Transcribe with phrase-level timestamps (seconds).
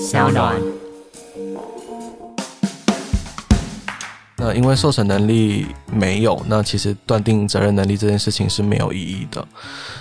[0.00, 0.60] 小暖。
[4.36, 9.46] 那因为受审能力没有，那其实断定责任能力这件事情是没有意义的。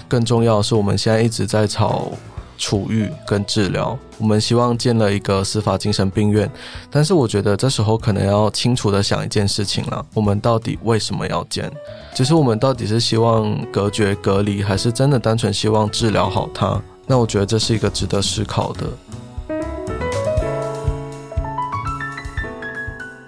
[0.08, 2.12] 更重要的是，我们现在一直在吵。
[2.58, 6.48] 处遇跟治疗，我们希望建了一个司法精神病院，
[6.91, 11.72] 但是我觉得这时候可能要清楚的想一件事情了：我们到底为什么要建？
[12.13, 16.80] 就是我们到底是希望隔绝隔离，还是真的单纯希望治疗好它？
[17.08, 18.86] 那我觉得这是一个值得思考的。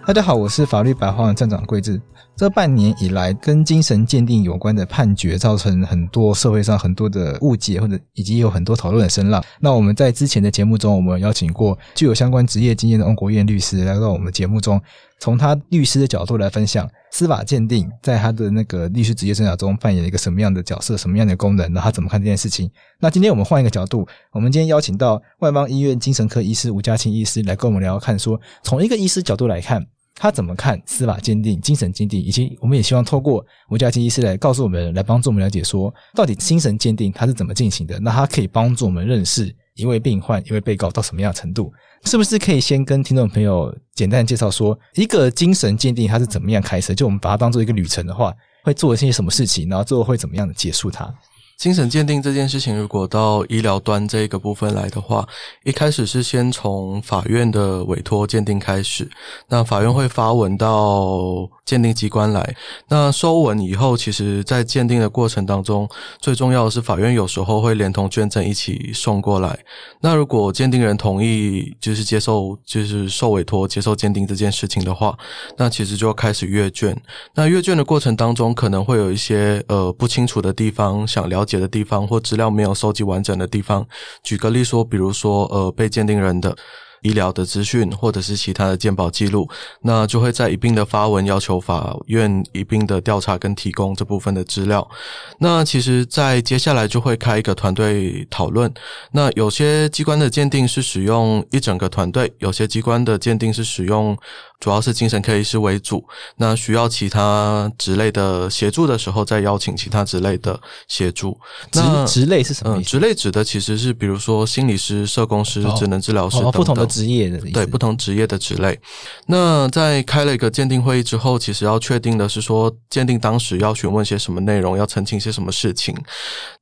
[0.05, 1.99] 大家好，我是法律白话站长桂智。
[2.35, 9.41] 这半年以来，跟精神鉴定有关的判决，造成很多社会上很多的误解，或者以及有很多讨论的声浪。
[9.61, 14.81] 那我们在之前的节目中，我们邀请过具有相关职业经验的翁国燕律师来到我们节目中，
[15.19, 22.69] 从他律师的角度来分享司法鉴定在他的那个律师职业生涯中扮演了一个什么样的角色，什么样的功能，那他怎么看这件事情？
[22.99, 29.85] 那今天我们换一个角度，我们今天邀请到万邦医院精神科医师吴家钦医师来跟我们聊聊看，说从一个医师角度来看。
[30.15, 37.99] 他怎么看司法鉴定、精神鉴定，以及我们也希望透过吴家钦医师来告诉我们，来帮助我们了解说，到底精神鉴定它是怎么进行的？
[37.99, 41.73] 那它可以帮助我们认识一位病患、一位被告到什么样的程度？
[42.05, 46.93] 是不是可以先跟听众朋友简单介绍说，一个精神鉴定它是怎么样开始？
[46.93, 48.33] 就我们把它当做一个旅程的话，
[48.63, 49.67] 会做一些什么事情？
[49.67, 51.11] 然后最后会怎么样的结束它？
[51.57, 55.25] 精神鉴定这件事情，如果到医疗端这个部分来的话，
[55.63, 59.09] 一开始是先从法院的委托鉴定开始，
[59.47, 62.55] 那法院会发文到鉴定机关来，
[62.89, 65.87] 那收文以后，其实在鉴定的过程当中，
[66.19, 69.57] 最重要的是法院有时候会连同卷证一起送过来。
[70.01, 75.17] 那如果鉴定人同意，就是接受，就是受委托接受鉴定这件事情的话，
[75.57, 76.99] 那其实就要开始阅卷。
[77.35, 83.85] 那阅卷的过程当中，可能会有一些呃不清楚的地方，想了了解的地方，或资料没有收集完整的地方。
[84.23, 86.55] 举个例说，比如说呃被鉴定人的。
[87.03, 89.45] 医疗的资讯或者是其他的鉴保记录，
[89.81, 94.89] 那就会在一并的发文要求法院一并的调查跟提供这部分的资料。
[95.37, 98.73] 那其实，在接下来就会开一个团队讨论。
[99.11, 104.17] 那有些机关的鉴定是使用一整个团队，有些机关的鉴定是使用。
[104.63, 106.01] 主要是精神科医师为主，
[106.37, 110.57] 那需要其他职类的协助的时候，再邀请其他职类的
[110.87, 111.37] 协助。
[111.69, 112.77] 职职类是什么？
[112.77, 117.37] 嗯，职类指的其实是比如说心理师、社工师、职能治疗师等等，哦哦，不同的职业的。
[117.51, 118.79] 对，不同职业的职类。
[119.27, 125.93] 那在开了一个鉴定会议之后，其实要确定的是说，鉴定当时要询问些什么内容，要澄清些什么事情。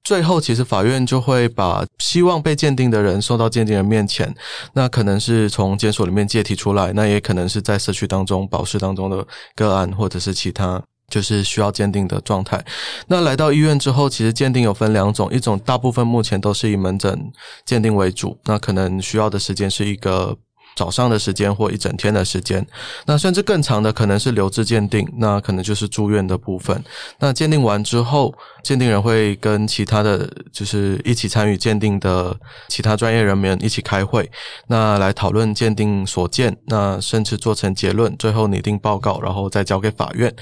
[0.04, 4.34] 最后，其实法院就会把希望被鉴定的人送到鉴定人面前，
[4.74, 9.26] 那可能是从监所里面借题出来，那也可能是在社区当中、保释当中的
[9.56, 12.64] 个案，或者是其他就是需要鉴定的状态。
[13.08, 17.32] 那来到医院之后，其实鉴定有分两种，一种大部分目前都是以门诊
[17.66, 20.38] 鉴定为主，那可能需要的时间是一个。
[20.76, 22.66] 早上的时间或一整天的时间，
[23.06, 26.84] 那甚至更长的可能是留置鉴定，那可能就是住院的部分。
[27.20, 28.34] 那鉴定完之后，
[28.64, 32.36] 鉴定人会跟其他的就是一起参与鉴定的
[32.68, 34.30] 其他专业人员一起开会，
[34.68, 40.34] 那来讨论鉴定所见，那甚至做成结论，最后拟定报告，然后再交给法院。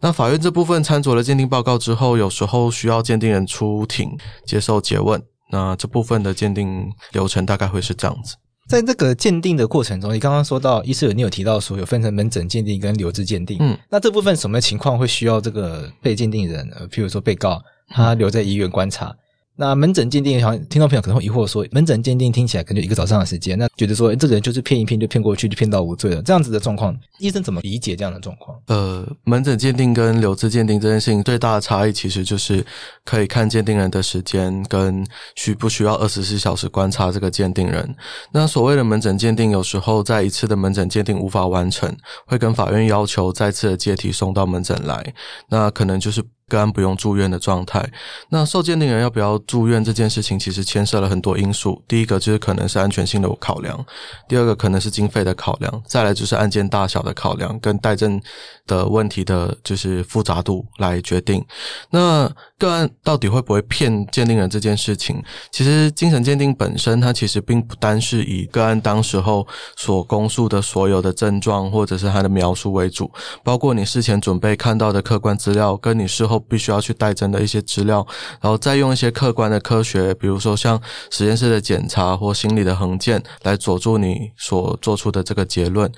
[0.00, 4.10] 那法院这部分参酌了鉴定报告之后，有时候需要鉴定人出庭
[4.44, 8.36] 接受詰问，那这部分的鉴定流程大概会是这样子。
[8.66, 19.14] 在这个鉴定的过程中，你刚刚说到，医师有你有提到说有分成门诊鉴定跟留置鉴定，嗯，那这部分什么情况会需要这个被鉴定人，呃，譬如说被告他留在医院观察？
[19.58, 28.58] 那门诊鉴定，好像听众朋友可能会疑惑说，门诊鉴定听起来可能就一个早上的时间，那觉得说，诶，这个人就是骗一骗就骗过去，就骗到无罪了，这样子的状况，医生怎么理解这样的状况？
[28.66, 32.64] 呃，门诊鉴定跟留置鉴定这件事情最大的差异，其实就是
[33.02, 35.02] 可以看鉴定人的时间跟
[35.36, 37.96] 需不需要二十四小时观察这个鉴定人。
[38.32, 41.90] 那所谓的门诊鉴定，有时候在一次的门诊鉴定无法完成，
[42.26, 45.14] 会跟法院要求再次的接体送到门诊来，
[45.48, 46.22] 那可能就是。
[46.48, 47.84] 肝不用住院的状态，
[48.28, 51.82] 那受鉴定人要不要住院这件事情，其实牵涉了很多因素。
[51.88, 53.84] 第一个就是可能是安全性的考量，
[54.28, 58.20] 第二个可能是经费的考量，再来就是案件大小的考量跟待证
[58.64, 61.44] 的问题的，就是复杂度来决定。
[61.90, 73.10] 那个案到底会不会骗鉴定人这件事情，其实精神鉴定本身，它其实并不单是以个案当时候所供述的所有的症状或者是他的描述为主，
[73.44, 78.06] 包括你事前准备看到的客观资料，跟你事后必须要去带证的一些资料，
[78.40, 80.80] 然后再用一些客观的科学，比如说像
[81.10, 85.90] 实验室的检查或心理的横鉴来佐助你所做出的这个结论。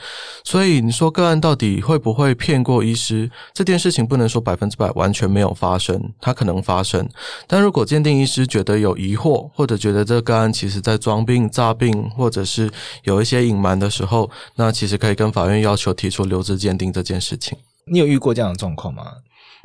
[0.43, 3.31] 所以你说个案到底会不会骗过医师？
[3.55, 7.09] 这件事情不能说百分之百完全没有发生，它可能能发生。
[7.47, 12.69] 但如果鉴定医师觉得有疑惑，或者觉得这个案其实在装病、诈病，或者是
[13.05, 17.56] 有一些隐瞒的时候，那其实可以跟法院要求提出留置鉴定这件事情。
[17.85, 19.12] 你有遇过这样的状况吗？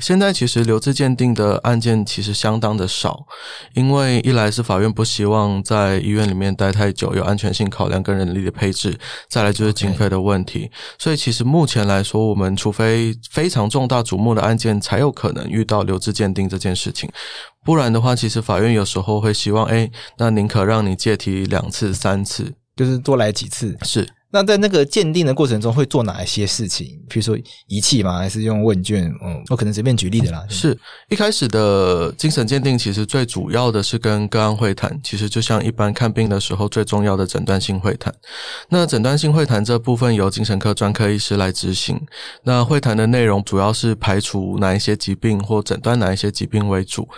[0.00, 3.24] 现在其实留置鉴定的案件其实相当的少，
[3.74, 8.90] 因为一来是法院不希望在医院里面待太久，有安全性考量跟人力的配置；
[9.28, 10.70] 再来就是经费的问题。
[10.98, 17.08] 所以其实目前来说，我们除非非常重大瞩目的案件，才有可能遇到留置鉴定这件事情。
[17.64, 24.08] 不然的话，其实法院有时候会希望，哎，那宁可让你借题两次、三次，就是多来几次，是。
[24.34, 26.88] 那在那个鉴定的过程中会做哪一些事情？
[27.08, 27.38] 比如说
[27.68, 28.18] 仪器吗？
[28.18, 29.04] 还是用问卷？
[29.24, 30.44] 嗯，我可能随便举例的啦。
[30.48, 30.76] 是
[31.08, 35.00] 一开始的精神鉴定，其实最主要的是跟个案会谈。
[35.04, 38.12] 其实就像一般看病的时候，最重要的诊断性会谈。
[38.70, 41.96] 那诊断性会谈这部分由精神科专科医师来执行。
[42.42, 47.08] 那会谈的内容主要是排除哪一些疾病或诊断哪一些疾病为主。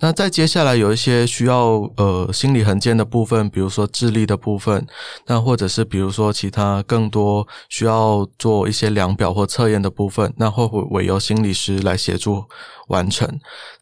[0.00, 4.86] 那再接下来有一些需要呃心理横鉴的部分，比如说智力的部分，
[5.26, 6.61] 那或者是比如说其他。
[6.62, 12.44] 那更多需要做一些量表或测验的部分，那会委由心理师来协助
[12.86, 13.28] 完成。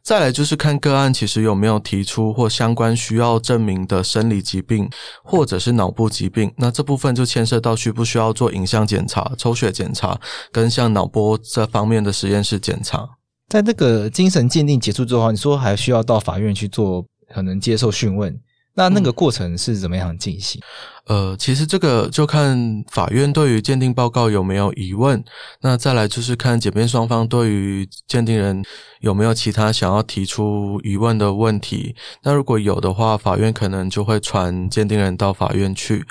[0.02, 4.88] 再来就是看个案其实有没有提出或相关需要证明的生理疾病
[5.22, 10.18] 或者是脑部疾病，那这部分就牵涉到需不需要做影像检查、抽血检查，
[10.50, 13.06] 跟像脑波这方面的实验室检查。
[13.48, 17.04] 在这个精神鉴定结束之后，你说还需要到法院去做，
[17.34, 18.34] 可能接受讯问。
[18.74, 20.60] 那那个过程是怎么样进行？
[21.06, 22.56] 呃，其实这个就看
[22.88, 25.22] 法院对于鉴定报告有没有疑问，
[25.60, 28.62] 那再来就是看检辩双方对于鉴定人
[29.00, 31.96] 有没有其他想要提出疑问的问题。
[32.22, 36.04] 那如果有的话，法院可能就会传鉴定人到法院去。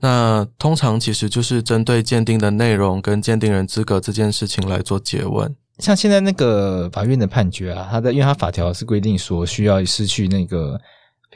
[0.00, 5.54] 那通常其实就是针对鉴定的内容跟鉴定人资格这件事情来做詰问。
[5.80, 10.80] 像现在那个法院的判决啊，他的因为他法条是规定说需要失去那个。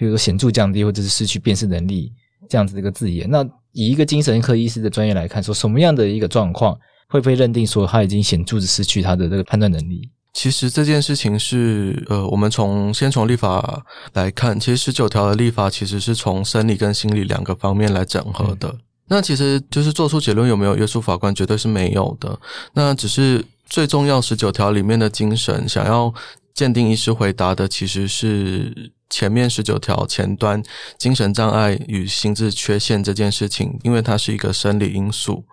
[0.01, 2.11] 比如说显著降低或者是失去辨识能力
[2.49, 6.75] 这样子的一个字眼，那以一个精神科医师的专业来看，说什么样的一个状况
[7.07, 10.09] 会被认定说他已经显著的失去他的这个判断能力？
[10.33, 18.69] 其实这件事情是呃，我们从先从立法来看，其实十九条的立法其实是从生理跟心理两个方面来整合的。
[18.71, 22.39] 嗯、那其实就是做出结论有没有约束法官，绝对是没有的。
[22.73, 26.15] 那只是最重要十九条里面的精神，想要
[26.55, 28.93] 鉴定医师回答的其实是。
[29.13, 30.63] 前面十九条前端
[30.97, 35.45] 精神障碍与心智缺陷这件事情，因为它是一个生理因素，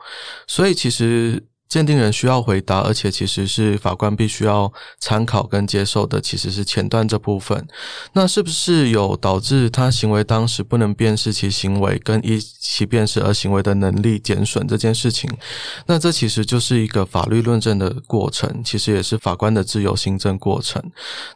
[0.45, 1.43] 所以其实。
[1.69, 7.67] 鉴定人需要回答，而且其实是法官必须要参考跟接受的，其实是前段这部分。
[8.13, 15.29] 那是不是有导致他行为当时不能辨识其行为跟依其辨识而行为的能力减损这件事情？
[15.85, 20.81] 那这其实就是一个法律论证的过程，其实也是法官的自由心证过程。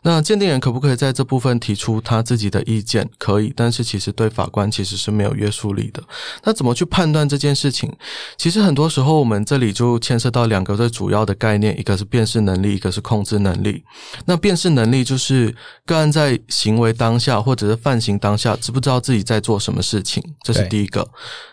[0.01, 3.10] 那鉴定人可不可以在这部分提出他自己的意见？
[3.18, 6.01] 可以，但是其实对法官其实是没有约束力的。
[6.44, 7.92] 那怎么去判断这件事情？
[8.38, 13.84] 其实很多时候我们这里就牵涉到两个最主要的概念，一个是辨识能力，一个是控制能力。
[14.25, 15.56] 那辨识能力就是
[15.88, 21.10] 个案在行为当下或者是犯行当下，知不知道自己在做什么事情，这是第一个。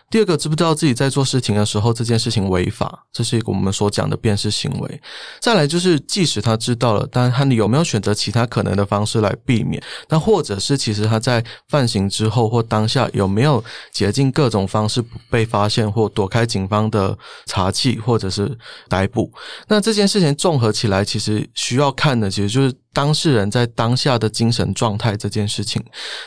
[0.09, 5.01] 第二个，知不知道自己在做事情的时候，这件事情违法，这是一个我们所讲的辨识行为。
[5.39, 9.81] 再来就是，即使他知道了，但他有没有选择其他可能的方式来避免？
[10.07, 19.31] 那或者是，其实他在犯行之后或当下有没有竭尽各种方式不被发现或躲开警方的查缉或者是逮捕？
[19.67, 22.73] 那这件事情综合起来，其实需要看的，其实就是。
[22.91, 25.81] 当事人在当下的精神状态这件事情，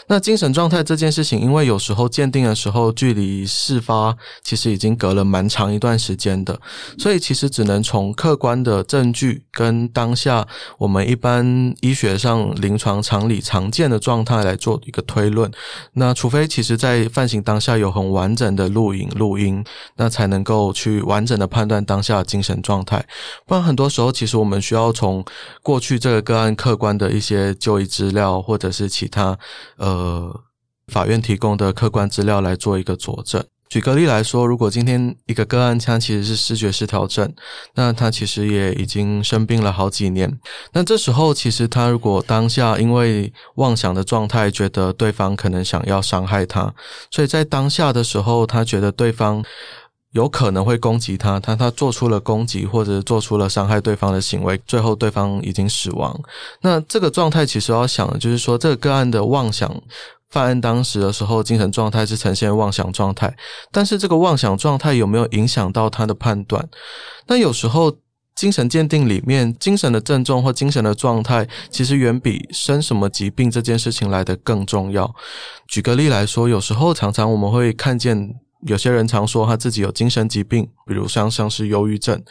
[0.07, 6.59] 那精神状态这件事情，因为有时候鉴定的时候，距离事发其实已经隔了蛮长一段时间的，
[6.99, 10.47] 所以其实只能从客观的证据跟当下
[10.79, 15.51] 我们一般医学上临床常理常见的状态来做一个推论。
[15.95, 19.63] 那除非其实在犯行当下有很完整的录影录音，
[19.97, 23.05] 那才能够去完整的判断当下的精神状态。
[23.47, 25.25] 不然很多时候，其实我们需要从
[25.61, 26.52] 过去这个个案。
[26.55, 29.39] 客观的一些就医资料，或者是其他
[29.77, 30.41] 呃
[30.89, 33.45] 法院提供的客观资料来做一个佐证。
[33.69, 37.33] 举个例来说，如果今天一个个案他其实是视觉失调症，
[37.75, 40.39] 那他其实也已经生病了好几年。
[40.75, 46.75] 那这时候，其实他如果当下因为妄想的状态，觉得对方可能想要伤害他，
[47.11, 49.43] 所以在当下的时候，他觉得对方
[50.13, 56.19] 有可能会攻击他，他他做出了攻击或者做出了伤害对方的行为，最后对方已经死亡。
[56.63, 59.71] 那这个状态其实要想的就是说，这个个案的妄想。
[60.31, 63.37] 犯案当时的时候，精神状态是呈现妄想状态，
[63.71, 66.67] 但是这个妄想状态有没有影响到他的判断？
[67.27, 67.95] 那有时候
[68.35, 75.15] 精神鉴定里面，精神的症状或精神的状态，其实远比生什么疾病这件事情来的更重要。
[75.69, 78.35] 举个例来说，有时候常常我们会看见
[78.67, 82.23] 有些人常说他自己有精神疾病，比如像像是忧郁症，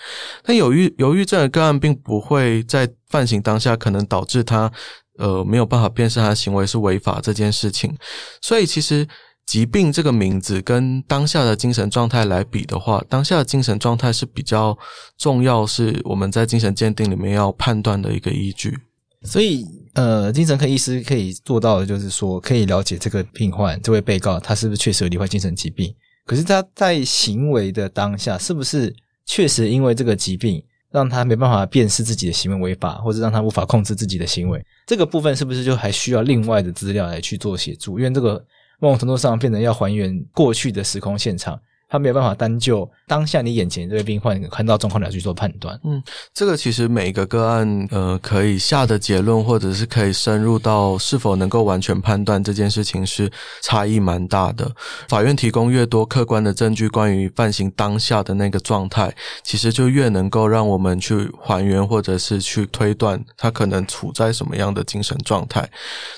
[0.44, 4.72] 但忧郁忧郁症的个案并不会在犯行当下可能导致他。
[5.20, 7.96] 呃，没有办法辨识他的行为是违法这件事情，
[8.42, 9.08] 所以其实
[9.46, 14.76] 疾病这个名字跟当下的精神状态来比的话，当下的精神状态是比较
[15.20, 18.76] 重要，是我们在精神鉴定里面要判断的一个依据。
[19.24, 25.94] 所以，呃，精神科医师可以做到的就是说，可以了解这个病患这位被告他是不是确实有罹患精神疾病，
[26.26, 28.94] 可是他在行为的当下是不是
[29.26, 30.64] 确实因为这个疾病。
[30.94, 37.98] 让他没办法辨识自己的行为违法，或者让他无法控制自己的行为，这个部分是不是就还需要另外的资料来去做协助？
[37.98, 38.46] 因为这个
[38.78, 41.58] 某种程度上变成要还原过去的时空现场。
[41.92, 45.78] 他没有办法单就当下你眼前这位病患看到状况来去做判断。
[45.84, 46.02] 嗯，
[46.34, 53.30] 这个其实每一个个案，呃，可以下的结论，或者是可以深入到是否能够完全判断这件事情是
[53.62, 54.72] 差异蛮大的。
[55.10, 65.70] 法院提供越多客观的证据，关于犯行当下的那个状态，其实就越能够让我们去还原，或者是去推断他可能处在什么样的精神状态。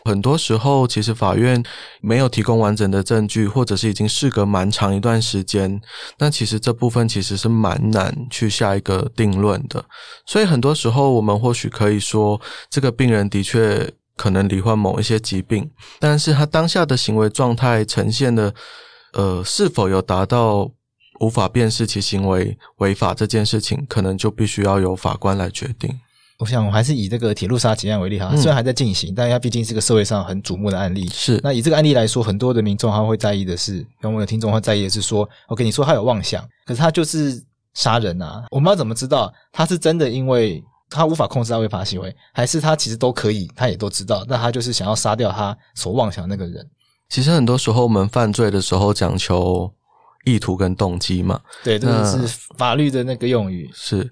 [0.06, 1.64] 很多时候，其实法院
[2.00, 5.63] 没有提供完整的证据，或者是已经事隔蛮长一段时间。
[6.18, 9.84] 那其实这部分其实是蛮难去下一个定论的，
[10.26, 12.40] 所以很多时候我们或许可以说，
[12.70, 18.54] 这个病人的确可能罹患某一些疾病，但是他当下的行为状态呈现的，
[19.14, 20.72] 呃，是否有达到
[21.20, 25.90] 无法辨识其行为违法这件事情，可能就必须要由法官来决定。
[26.40, 31.08] 我想，我还是以这个铁路杀警案为例哈，虽然还在进行，嗯、但它毕竟是个社会上很瞩目的案例。
[31.10, 37.42] 是，那以这个案例来说，很多的民众他会在意的是，跟我的听众会在意的是说我跟你说他有妄想，可是他就是
[37.76, 46.68] 杀人啊，我们要怎么知道他是真的因为他无法控制他违法行为，还是他其实都可以，他也都知道，那他就是想要杀掉他所妄想那个人？
[47.10, 49.72] 其实很多时候我们犯罪的时候讲求。
[50.24, 52.20] 意图跟动机嘛，对，这个是
[52.58, 53.70] 法律的那个用语。
[53.74, 54.10] 是，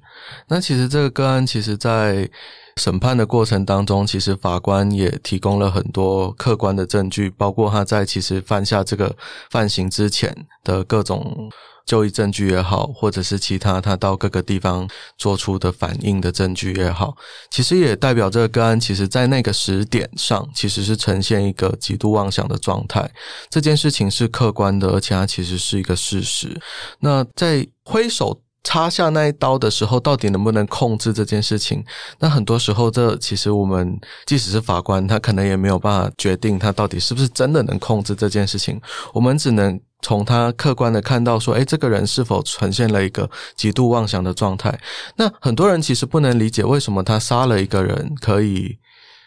[0.47, 2.29] 那其实这个个案，其实在
[2.77, 9.15] 审判的过程当中，其实法官也提供了很多客观的证据，包括他在其实犯下这个
[9.49, 11.49] 犯行之前的各种。
[11.91, 17.17] 就医证据也好，或者是其他他到各个地方做出的反应的证据也好，
[17.49, 23.11] 其实也代表这个个案，其实在那个时点上，其实是呈现一个极度妄想的状态。
[23.49, 26.57] 这件事情是客观的，而且它其实是一个事实。
[27.01, 31.83] 那在挥手插下那一刀的时候，到底能不能控制这件事情？
[32.19, 38.79] 那很多时候，这其实我们即使是法官，他可能也没有办法决定他到底是不是真的能控制这件事情。
[39.13, 39.79] 我们只能。
[40.03, 44.75] 从他客观的看到说，诶，这个人是否呈现了一个极度妄想的状态？
[45.15, 48.75] 那很多人其实不能理解为什么他杀了一个人可以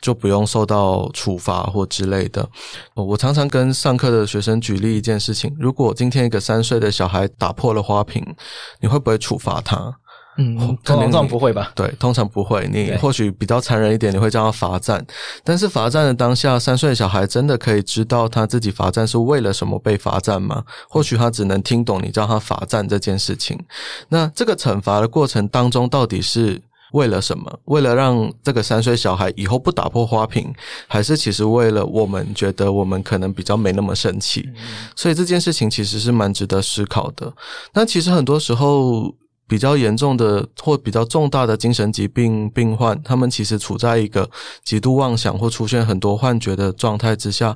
[0.05, 2.47] 就不用受到处罚或之类的。
[2.93, 8.23] 我常常跟上课的学生举例一件事情：如果今天一个三岁的小孩打破了花瓶，
[8.83, 9.97] 你会不会处罚他？
[10.37, 11.73] 嗯，通常不会吧？
[11.75, 12.69] 对，通常不会。
[12.71, 15.03] 你或许比较残忍一点，你会叫他罚站。
[15.43, 20.63] 但是罚站的当下，三岁的小孩真的可以知道他自己罚站是为了什么被罚站吗？
[20.91, 23.59] 或许他只能听懂你叫他罚站这件事情。
[24.11, 26.61] 那这个惩罚的过程当中，到底是
[26.95, 27.61] 为了什么？
[27.67, 30.53] 为了让这个三岁小孩以后不打破花瓶，
[30.89, 34.49] 还是其实为了我们觉得我们可能比较没那么生气？
[34.97, 37.33] 所以这件事情其实是蛮值得思考的。
[37.75, 39.15] 那其实很多时候。
[39.47, 44.29] 比较严重的或比较重大的精神疾病病患，他们其实处在一个
[44.65, 47.55] 极度妄想或出现很多幻觉的状态之下。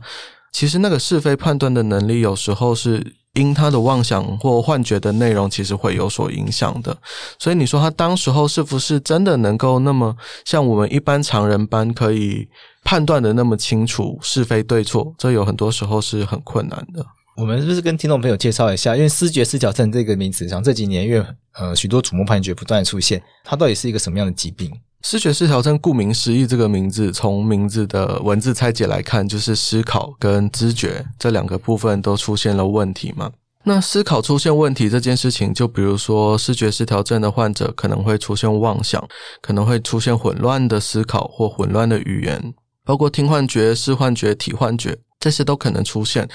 [0.52, 3.02] 其实那个是非判断的能力，有时候是
[3.34, 6.96] 因他的妄想或幻觉的内容，其实会有所影响的。
[7.38, 12.48] 所以你说他当时候是不是真的能够那么像我们一般常人般可以
[12.82, 15.14] 判断的那么清楚是非对错？
[15.18, 17.04] 这有很多时候是很困难的。
[17.36, 18.96] 我们是不是跟听众朋友介绍一下？
[18.96, 24.68] 因为思觉失调症这个名词，像这几年因为呃许多瞩目判决不断出现，它到底是一个什么样的疾病？
[25.02, 33.30] 思觉失调症顾名思义，这个名字从名字的文字拆解来看，就是思考跟知觉这两个部分都出现了问题嘛。
[33.64, 39.06] 那思考出现问题这件事情，就比如说思觉失调症的患者可能会出现妄想，
[39.40, 46.28] 可能会出现混乱的思考或混乱的语言，包括听幻觉、视幻觉、体幻觉，这些都可能出现。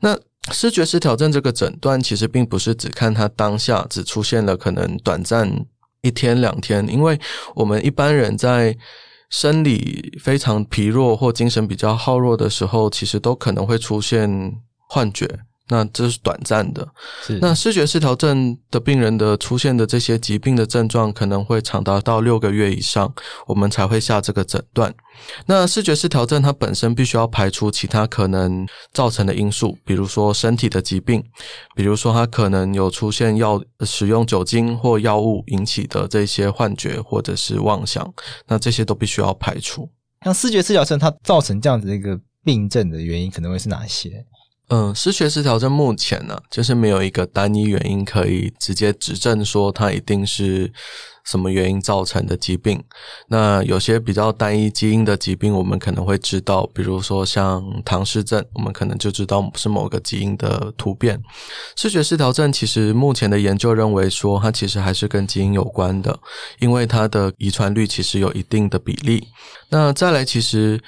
[0.00, 0.18] 那
[0.50, 5.48] 思觉失调症这个诊断其实并不是只看他当下只出现了可能短暂
[6.02, 7.18] 一天两天，因为
[7.54, 8.76] 我们一般人在
[9.30, 15.26] 生理非常疲弱或精神比较耗弱的时候，其实都可能会出现幻觉。
[15.68, 16.86] 那这是短暂的。
[17.22, 17.38] 是。
[17.40, 23.12] 那视觉失调症的病人的出现的这些疾病的症状，可能会长达到六个月以上，
[23.46, 24.94] 我们才会下这个诊断。
[25.46, 31.22] 那视觉失调症它本身必须要排除其他可能造成的因素，比如说身体的疾病，
[31.76, 38.12] 比如说它可能有出现药使用酒精或药物引起的这些幻觉或者是妄想，
[38.46, 39.88] 那这些都必须要排除。
[40.24, 44.24] 像视觉失调症，它造成这样子的一个病症的原因，可能会是哪些？
[44.74, 50.72] 嗯，思觉失调症目前呢，就是没有一个单一原因可以直接指证说它一定是
[51.24, 52.82] 什么原因造成的疾病。
[53.28, 61.22] 那有些比较单一基因的疾病，我们可能会知道，比如说像唐氏症，我们可能就知道是某个基因的突变。
[61.76, 66.18] 思觉失调症其实目前的研究认为说，它其实还是跟基因有关的，
[66.60, 69.28] 因为它的遗传率其实有一定的比例。
[69.68, 70.80] 那再来，其实。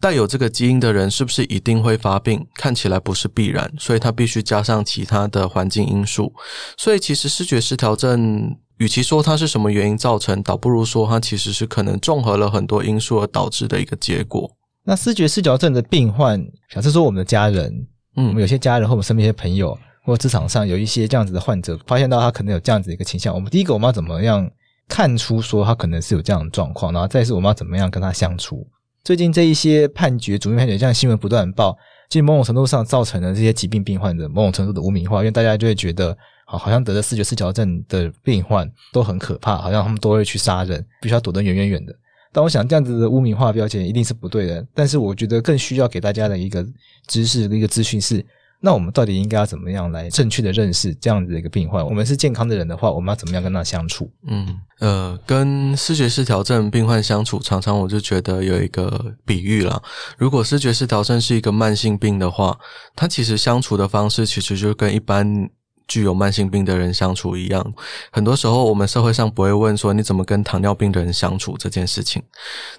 [0.00, 2.46] 带有这个基因的人是不是一定会发病？
[2.54, 6.32] 看起来不是必然，所以他必须加上其他的环境因素。
[6.78, 14.50] 所以其实视觉失调症，与其说它是什么原因造成，倒不如说它其实是可能综合了很多因素而导致的一个结果。
[14.84, 24.50] 那视觉失调症的病患，假设说我们的家人，嗯，我们有些家人或我们身边一些朋友，或职场上有一些这样子的患者，发现到他可能有这样子的一个倾向，我们第一个我们要怎么样
[24.88, 28.66] 看出说他可能是有这样的状况，然后再是我们要怎么样跟他相处？
[29.02, 31.76] 最近这一些判决，主命判决，这样新闻不断报，
[32.08, 41.94] 其实某种程度上造成了这些疾病病患的某种程度的污名化，因为大家就会觉得，好，好像得了视觉失调症的病患都很可怕，好像他们都会去杀人，必须要躲得远远远的。
[42.32, 46.64] 但我想这样子的污名化标签一定是不对的，但是我觉得更需要给大家的一个
[47.06, 48.24] 知识一个资讯是。
[48.60, 51.84] 那我们到底应该要怎么样来正确的认识这样子的一个病患？
[51.84, 54.10] 我们是健康的人的话，我们要怎么样跟他相处？
[54.26, 59.80] 嗯，呃，跟失觉失调症病患相处，常常我就觉得有一个比喻啦。
[60.18, 62.58] 如果失觉失调症是一个慢性病的话，
[62.94, 65.48] 它其实相处的方式其实就跟一般。
[65.90, 67.74] 具有慢性病的人相处一样，
[68.12, 72.22] 很多时候我们社会上不会问说你怎么跟糖尿病的人相处这件事情。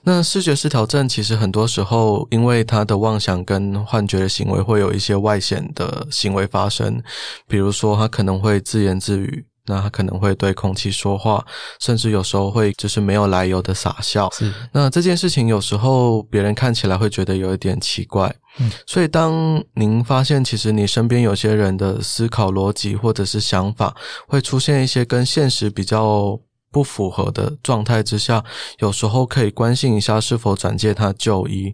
[0.04, 7.04] 那视觉失调症其实很多时候，因为他的妄想跟幻觉的行为会有一些外显的行为发生，
[7.50, 9.46] 比如说他可能会自言自语。
[9.72, 11.46] 那他可能会对空气说话，
[11.80, 14.30] 甚至有时候会就是没有来由的傻笑。
[14.74, 18.36] 那这件事情有时候别人看起来会觉得有一点奇怪。
[18.60, 18.70] 嗯。
[18.86, 23.96] 所以当您发现其实你身边有些人的思考逻辑或者是想法
[24.28, 26.38] 会出现一些跟现实比较
[26.70, 28.44] 不符合的状态之下，
[28.80, 31.74] 有时候可以关心一下是否转介他就医。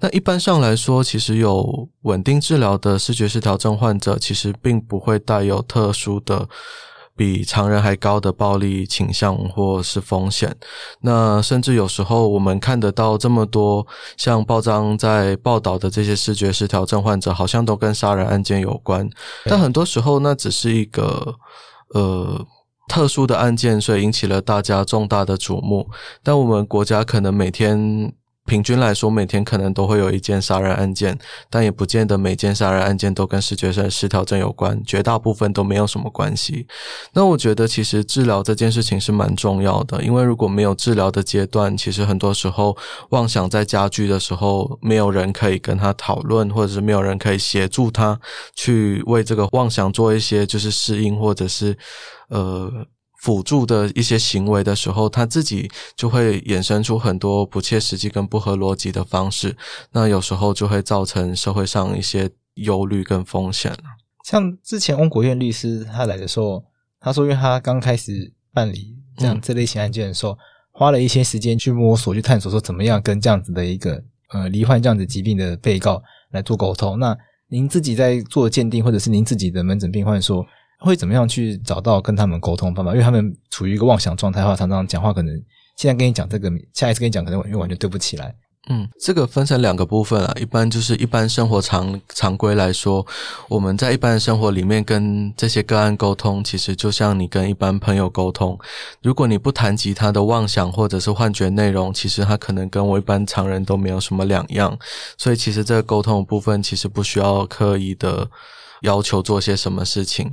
[0.00, 6.46] 那一般上来说，其实有稳定治疗的视觉失调症患者，其实并不会带有特殊的。
[7.18, 10.56] 比常人还高的暴力倾向或是风险，
[11.00, 13.84] 那甚至有时候我们看得到这么多
[14.16, 19.10] 像报章在报道的这些视觉失调症患者，好像都跟杀人案件有关，
[19.44, 21.34] 但很多时候那只是一个
[21.94, 22.46] 呃
[22.88, 25.90] 特殊的案件，所以引起了大家重大的瞩目，
[26.22, 28.14] 但我们国家可能每天。
[28.48, 31.16] 平均来说，每天可能都会有一件杀人案件，
[31.50, 36.66] 但也不见得每件杀人案件都跟视觉上失调症有关，绝大部分都没有什么关系。
[37.12, 42.74] 那我觉得，其实治疗这件事情是蛮重要的，因为如果没有治疗的阶段，其实很多时候
[43.10, 48.18] 妄想在加剧的时候，没有人可以跟他讨论，或者是没有人可以协助他
[48.56, 51.76] 去为这个妄想做一些就是适应，或者是
[52.30, 52.72] 呃。
[53.18, 59.56] 辅助的一些行为的时候，他自己就会衍生出很多不切实际跟不合逻辑的方式，
[59.90, 63.76] 那有时候就会造成社会上一些忧虑跟风险。
[64.24, 66.62] 像之前翁国院律师他来的时候，
[67.00, 70.38] 他说，因为他刚开始办理这样这类型案件的时候，嗯、
[70.70, 74.00] 花了一些时间去摸索、去探索，说怎么样跟这样子的一个
[74.32, 76.00] 呃罹患这样子疾病的被告
[76.30, 76.96] 来做沟通。
[77.00, 77.16] 那
[77.48, 80.46] 您自己在做鉴定，或者是您自己的门诊病患说。
[80.78, 82.92] 会怎么样去找到跟他们沟通的办法？
[82.92, 85.34] 因为他们处于一个妄想状态的话，常常讲话可能
[85.76, 88.34] 现在跟你讲这个，下一次跟你讲可能因为完全对不起来。
[88.70, 90.34] 嗯，这个分成两个部分啊。
[90.38, 93.06] 一般就是一般生活常常规来说，
[93.48, 98.58] 我们在一般生活里面跟这些个案沟通，其实就像你跟一般朋友沟通。
[99.00, 104.78] 如果你不谈及他的妄想或者是幻觉内容，其实他可能跟我一般常人都没有什么两样。
[105.16, 108.28] 所以其实这个沟通的部分其实不需要刻意的。
[108.82, 110.30] 要求做些什么事情。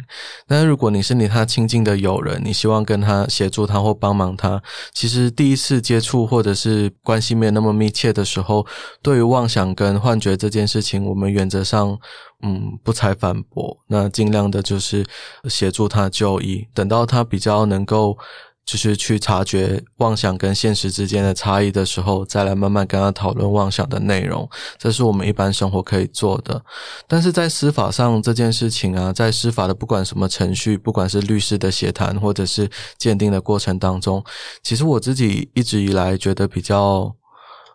[0.47, 4.62] 但如果你是你他亲近的友人，你希望跟他协助他或帮忙他，
[4.93, 8.65] 其实第一次接触或者是关系没有那么密切的时候，
[9.01, 11.97] 对于妄想跟幻觉这件事情，我们原则上
[12.43, 15.05] 嗯不采反驳，那尽量的就是
[15.49, 18.17] 协助他就医，等到他比较能够。
[18.65, 24.49] 就是去察觉妄想跟现实之间的差异的时候，再来慢慢跟他讨论妄想的内容，
[24.80, 26.60] 这是我们一般生活可以做的。
[27.08, 34.23] 但是在司法上这件事情啊，在司法的不管什么程序，不管是律师的协谈或者是鉴定的过程当中，
[34.63, 37.15] 其实我自己一直以来觉得比较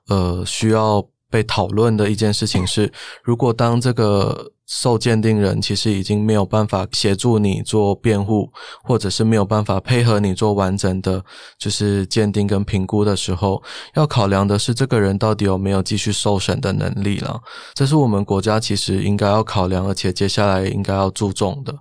[0.09, 4.51] 呃需要被讨论的一件事情是，如果当这个。
[4.73, 8.49] 受鉴定人其实已经没有办法协助你做辩护，
[8.85, 11.21] 或者是没有办法配合你做完整的，
[11.59, 13.61] 就是鉴定跟评估的时候，
[13.95, 17.41] 要考量的是这个人到底有没有继续受审的能力了。
[17.75, 21.75] 这是我们国家其实应该要考量，而且接下来应该要注重的，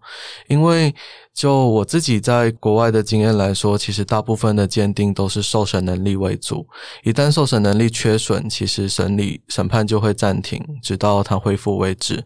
[0.47, 0.91] 因为。
[1.36, 6.68] 就我自己在国外的经验来说，其实大部分的鉴定都是受审能力为主。
[7.04, 12.22] 一旦受审能力缺损，其实审理审判就会暂停，直到他恢复为止。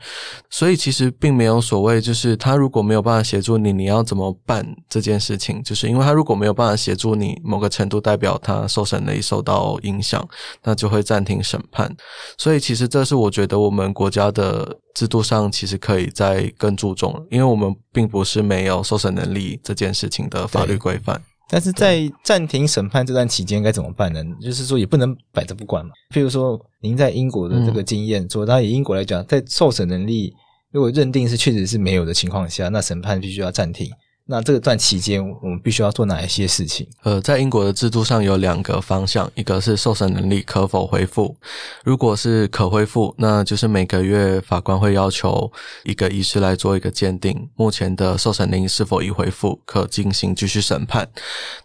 [0.50, 5.62] 所以其实并没有所谓，就是他如果没有办法协助你，你要怎么办这件事情？
[5.62, 10.28] 就是因为他如果没有办法协助你，某个程度代表他受审能力受到影响，
[10.64, 11.96] 那就会暂停审判。
[12.38, 14.80] 所以其实这是我觉得我们国家的。
[14.94, 21.22] 制度上其实可以再更注重，因为我们并不是没有受审能力这件事情的法律规范。
[21.50, 24.24] 但是在暂停审判这段期间该怎么办呢？
[24.42, 25.92] 就是说也不能摆着不管嘛。
[26.14, 30.34] 譬如说您在英国的这个经验，说，当然以英国来讲，在受审能力
[30.72, 33.92] 如果认定是确实是没有的情况下，那审判必须要暂停。
[34.26, 36.88] 那这段期间，我们必须要做哪一些事情？
[37.04, 41.36] 呃，在英国的制度上有两个方向，一个是受审能力可否恢复。
[41.84, 45.52] 如果是可恢复，那就是每个月法官会要求
[45.84, 51.06] 一个医师来做一个鉴定，目前的受审能力是否已恢复，可进行继续审判。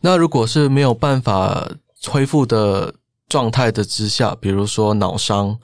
[0.00, 1.70] 那如果是没有办法
[2.08, 2.92] 恢复的
[3.28, 5.56] 状态的之下，比如说脑伤，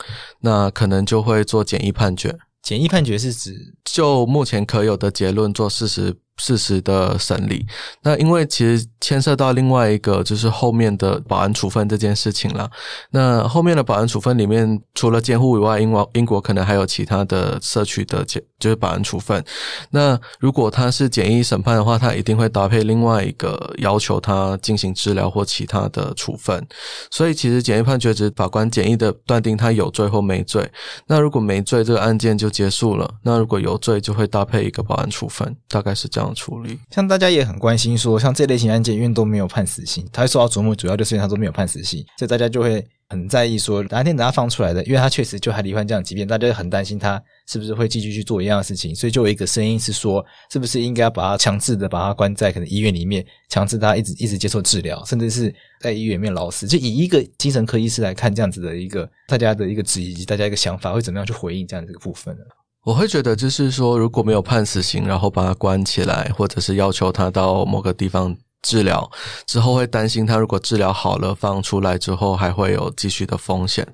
[0.43, 2.39] 那可能就会做简易判决。
[2.63, 6.17] 简易判决是指就目前可有的结论做事实。
[6.37, 7.65] 事实的审理，
[8.03, 12.69] 那因为其实牵涉到另外一个就是后面的保安处分这件事情了。
[13.11, 19.43] 那后面的保安处分里面，除了监护以外，英国英国可能还有其他的社区的简就是保安处分。
[19.91, 26.67] 那如果他是简易审判的话，他一定会搭配另外一个要求他进行治疗或其他的处分。
[27.13, 30.69] 所以其实简易判决只是法官简易的断定他有罪或没罪。
[31.07, 33.09] 那如果没罪，这个案件就结束了。
[33.23, 36.24] 那如果有罪，就会搭配一个保安处分，大概是这样。
[36.33, 56.67] 处理，像大家也很关心说，像这类型案件，因为都没有判死刑，他会受到瞩目，主要就是因为他都没有判死刑，所以大家就会很在意说，哪天等他放出来的，因为他确实就还罹患这样疾病，大家就很担心他是不是会继续去做一样的事情，所以就有一个声音是说，是不是应该把他强制的把他关在可能医院里面，强制他一直一直接受治疗，甚至是在医院里面老死。
[56.67, 62.45] 就以一个精神科医师来看这样子的一个大家的一个质疑以及大家一个想法，会怎么样去回应这样的一个部分呢？
[62.85, 69.11] 我会觉得，就是说，如果没有判死刑，然后把他关起来，或者是要求他到某个地方治疗
[69.47, 73.87] 之后，会担心他如果治疗好了放出来之后，还会有继续的风险。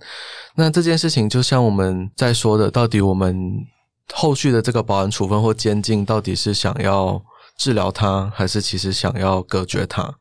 [0.57, 3.65] 那这件事情就像我们在说的，到底我们
[4.13, 7.23] 后续的这个保安处分或监禁，到底是想要
[7.57, 10.13] 治疗他，还是其实想要隔绝他？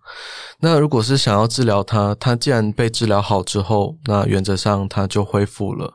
[0.59, 5.93] 那如果是想要治疗他，他既然被治疗好之后，那原则上他就恢复了。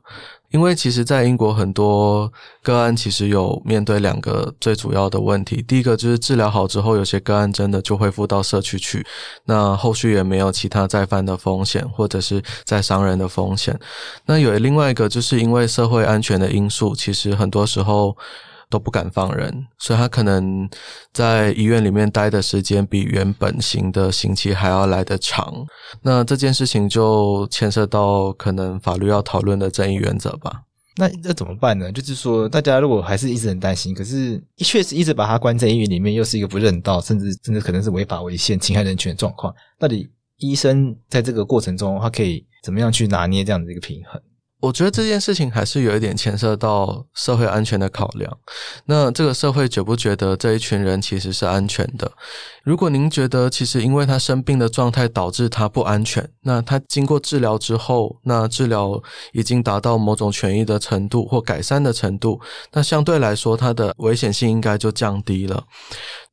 [0.54, 5.60] 因为其实，在英国很多个案其实有面对两个最主要的问题。
[5.66, 9.04] 第一个就是治疗好之后，有些个案真的就恢复到社区去，
[9.46, 13.76] 那后续也没有其他再犯的风险，或者是再伤人的风险。
[14.26, 18.16] 那有另外一个，就是因为社会安全的因素，其实很多时候。
[18.70, 20.68] 都不敢放人，所以他可能
[21.12, 25.66] 在医院里面待的时间比原本刑的刑期还要来得长。
[26.02, 30.62] 那这件事情就牵涉到可能法律要讨论的正义原则吧。
[30.96, 31.90] 那那怎么办呢？
[31.90, 39.52] 就是说，大家如果还是一直很担心，可是确实一直把他关在医院里面，又是一个不人道，甚至甚至可能是违法违宪、侵害人权的状况。
[39.76, 44.22] 到底医生在这个过程中，他可以怎么样去拿捏这样的一个平衡？
[44.64, 48.34] 我觉得这件事情还是有一点牵涉到社会安全的考量。
[48.86, 52.10] 那这个社会觉不觉得这一群人其实是安全的？
[52.62, 58.98] 如果您觉得其实因为他生病的状态导致他不安全，那他经过治疗之后，那治疗
[59.34, 62.40] 已经达到某种痊愈的程度或改善的程度，
[62.72, 65.62] 那相对来说他的危险性应该就降低了。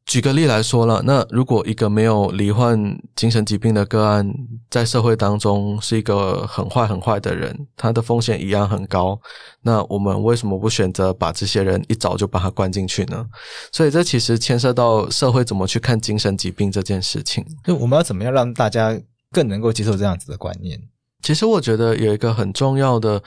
[0.05, 2.77] 举个例来说了，那如果一个没有罹患
[3.15, 4.29] 精神疾病的个案，
[4.69, 9.17] 在社会当中是一个很坏很坏的人，他的风险一样很高。
[9.61, 13.25] 那我们为什么不选择把这些人一早就把他关进去呢？
[13.71, 17.45] 所以这其实牵涉到社会怎么去看精神疾病这件事情。
[17.63, 18.99] 就我们要怎么样让大家
[19.31, 20.77] 更能够接受这样子的观念？
[21.21, 23.21] 其实我觉得有一个很重要的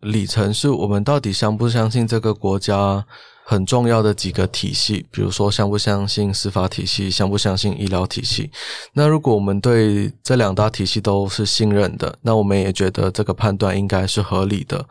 [0.00, 3.06] 里程，是我们到底相不相信这个国家。
[3.48, 8.50] 很重要的几个体系，比如说相不相信司法体系，相不相信医疗体系。
[8.92, 14.84] 那如果我们对这两大体系都是信任的，那我们也觉得这个判断应该是合理的。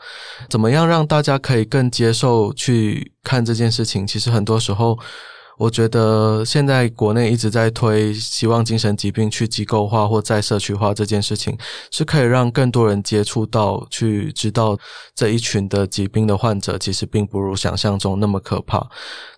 [0.49, 4.07] 怎么样让大家可以更接受去看这件事情？
[4.07, 4.97] 其实很多时候。
[5.57, 11.57] 我觉得现在国内一直在推，希望精神疾病去机构化或再社区化这件事情，
[11.91, 14.77] 是可以让更多人接触到，去知道
[15.15, 18.85] 这一群的疾病的患者其实并不如想象中那么可怕。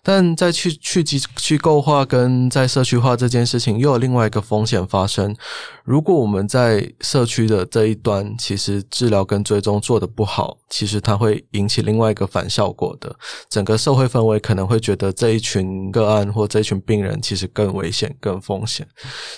[0.09, 5.35] 但在去去机去构化跟在社区化这件事情，又有另外一个风险发生。
[5.83, 13.13] 如果我们在社区的这一端，其实治疗跟追踪做得不好，其实它会引起另外一个反效果的，
[13.49, 18.87] 整个社会氛围可能会觉得这一群个案或这一群病人其实更危险、更风险，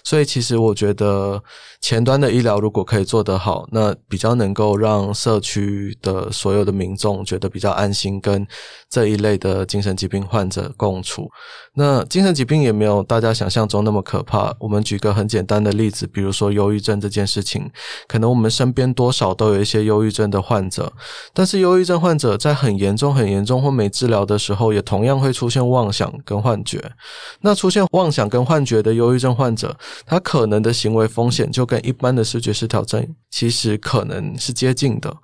[0.04, 1.44] 所以其实我觉得
[1.82, 8.46] 前端的医疗如果可以做得好，那比较能够让社区的所有的民众觉得比较安心，跟
[8.88, 11.30] 这一类的精神疾病患者共处。
[11.76, 14.54] 那精神疾病也没有大家想象中那么可怕。
[14.60, 17.69] 我们举个很简单的例子，比如说忧郁症这件事情，
[18.08, 20.91] 可能我们身边多少都有一些忧郁症的患者，
[21.34, 26.84] 但是忧郁症患者在很严重、很严重或没治疗的时候，也同样会出现妄想跟幻觉。
[27.41, 35.15] 那出现妄想跟幻觉的忧郁症患者，他可能的行为风险就跟一般的视觉失调症其实可能是接近的。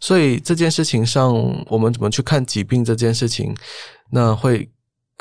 [0.00, 1.34] 所以这件事情上，
[1.68, 3.54] 我们怎么去看疾病这件事情，
[4.10, 4.68] 那会。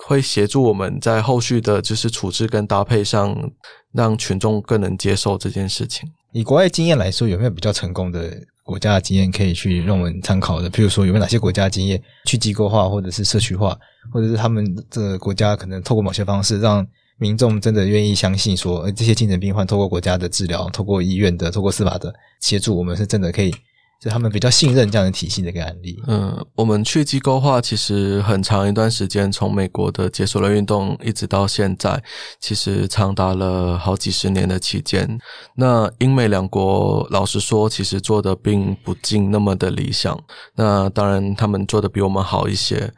[0.05, 3.51] 会协助我们在后续的就是处置跟搭配上，
[3.93, 6.09] 让群众更能接受这件事情。
[6.33, 10.69] 以国外经验来说，有没有比较成功的国家的经验可以去让我们参考的？
[10.69, 13.77] 譬如说，有没有哪些国家经验去机构化，或者是社区化，
[14.11, 16.85] 或者是他们这个国家可能透过某些方式，让
[17.17, 23.53] 民众真的愿意相信说，这些精神病患透过国家的治疗，透过医院的，透过司法的协助，我们是真的可以。
[24.01, 26.01] 就他们比较信任这样的体系的一个案例。
[26.07, 32.01] 嗯，我们去机构化其实很长一段时间，从美国的解锁了运动一直到现在，
[32.39, 35.07] 其实长达了好几十年的期间。
[35.55, 40.19] 那英美两国老实说，其实做的并不尽那么的理想。
[40.55, 42.91] 那当然，他们做的比我们好一些。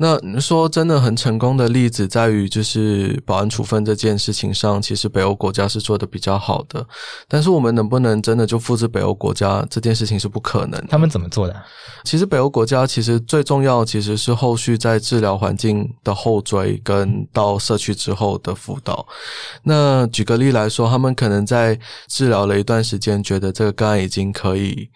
[0.00, 6.86] 那说真的很成功的例子，在于就是保安处分这件事情上，其实北欧国家是做的比较好的。
[7.26, 10.80] 但是我们能不能真的就复制北欧国家这件事情是不可能。
[10.88, 11.56] 他们怎么做的？
[12.04, 19.06] 其实北欧国家其实最重要其实是后续在治疗环境的后追跟到社区之后的辅导。
[19.64, 24.88] 那举个例来说，他们可能在治疗了一段时间，觉得这个个案已经可以。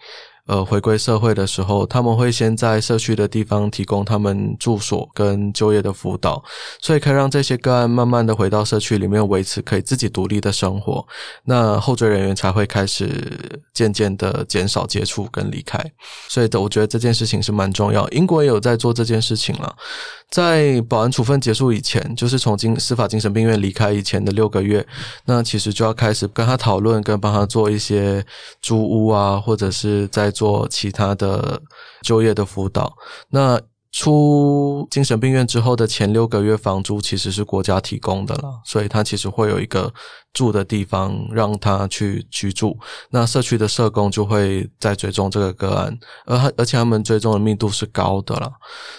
[0.45, 6.43] 呃，回归社会的时候，他们会先在社区的地方提供他们住所跟就业的辅导，
[6.81, 11.05] 所以可以让这些个案慢慢的回到社区里面，维持可以自己独立的生活。
[11.45, 15.79] 那后追人员才会开始渐渐的减少接触跟离开。
[16.27, 18.05] 所以的，我觉得这件事情是蛮重要。
[18.09, 19.73] 英国也有在做这件事情了。
[20.29, 24.83] 在保安处分结束以前，就是从精司法精神病院离开以前的六个月，
[25.25, 28.25] 那其实就要开始跟他讨论，跟帮他做一些
[28.59, 31.61] 租屋啊，或者是在做其他的
[32.01, 32.93] 就业的辅导。
[33.29, 33.61] 那
[33.93, 39.93] 出精神病院之后的前六个月房租其实是国家提供的了，所以他其实会有一个
[40.33, 42.75] 住的地方让他去居住。
[43.11, 48.51] 那社区的社工就会在追踪这个个案，而而且他们追踪的密度是高的了。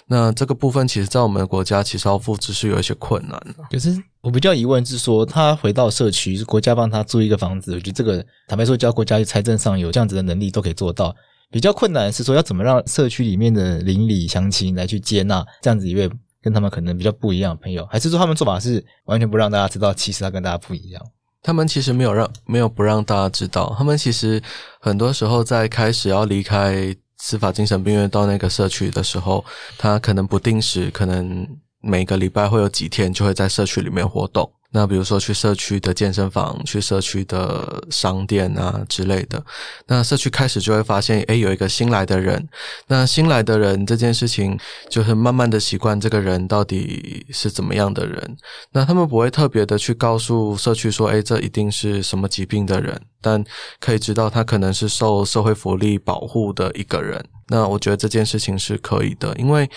[0.07, 3.65] 那这个部分其实，在我们的国家其实要复制是有一些困难的。
[3.69, 11.13] 可是我比较疑问是说，他回到社区，国家帮他租一个房子，我觉得这个坦白说，只要国家财政上有这样子的能力，都可以做到。
[11.51, 16.11] 比较困难是说，要怎么让社区里面的邻里乡亲来去接纳这样子一位
[16.43, 21.03] 跟他们可能比较不一样的朋友，还是说他们做法是完全不让大家知道，其实他跟大家不一样？
[21.43, 24.43] 他们其实没有让没有不让大家知道，他们其实
[24.81, 29.45] 很多时候在开始要离开司法精神病院到那个社区的时候，
[29.79, 31.47] 他可能不定时，可能
[31.81, 34.51] 每个礼拜会有几天就会在社区里面活动。
[34.77, 39.41] 那比如说去社区的健身房、去社区的商店啊之类的，
[39.87, 42.49] 那社区开始就会发现，诶，有一个新来的人。
[42.89, 44.59] 那新来的人这件事情，
[44.91, 48.37] 就是慢慢的习惯这个人到底是怎么样的人。
[48.73, 53.01] 那他们不会特别的去告诉社区说，诶，这一定是什么疾病的人。
[53.25, 53.43] 但
[53.81, 57.25] 可以知道他可能是受社会福利保护的一个人。
[57.49, 59.69] 那我觉得这件事情是可以的，因为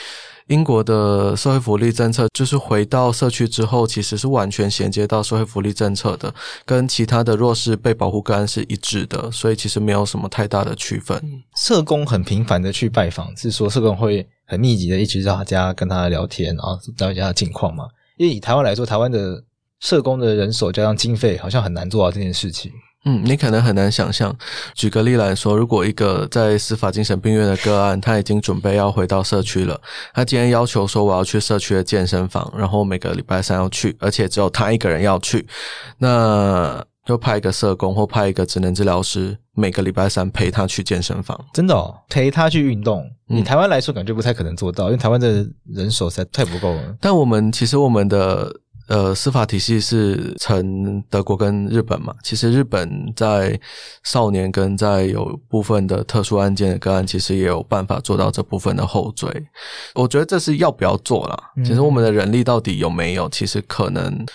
[0.48, 6.34] 英国的社会福利政策就是回到社区之后，其实是完全衔接到社会福利政策的，
[6.66, 11.22] 跟其他的弱势被保护个案是一致的，所以其实没有什么太大的区分。
[11.58, 17.86] 社工很频繁的去拜访，是说社工会很密集的一直在他家跟他聊天，然后了解他的近况嘛？
[18.16, 19.44] 因为以台湾来说，台湾的
[19.82, 22.72] 社工的人手加上经费，好像很难做到这件事情。
[23.06, 24.36] 嗯，你可能很难想象。
[24.74, 29.80] 举个例来说，如果一个在司法精神病院的个案，他已经准备要回到社区了，
[30.14, 35.48] 他今天要求说我要去社区的健身房，然后每个礼拜三要去，而且只有他一个人要去，
[36.00, 41.40] 那就派一个社工或派一个职能治疗师，每个礼拜三陪他去健身房。
[41.54, 43.10] 真的哦，陪他去运动。
[43.28, 46.98] 你台湾来说，感觉不太可能做到，因为台湾的人手实在太不够了。
[47.00, 48.54] 但我们其实我们的。
[48.88, 52.16] 呃，司法体系是成德国跟日本嘛？
[52.24, 53.60] 其实日本在
[54.04, 59.28] 少年跟在有部分的特殊案件的个案，其实也有办法做到这部分的后缀。
[59.94, 61.38] 我觉得这是要不要做啦。
[61.66, 63.28] 其实我们的人力到底有没有？
[63.30, 64.26] 其实可能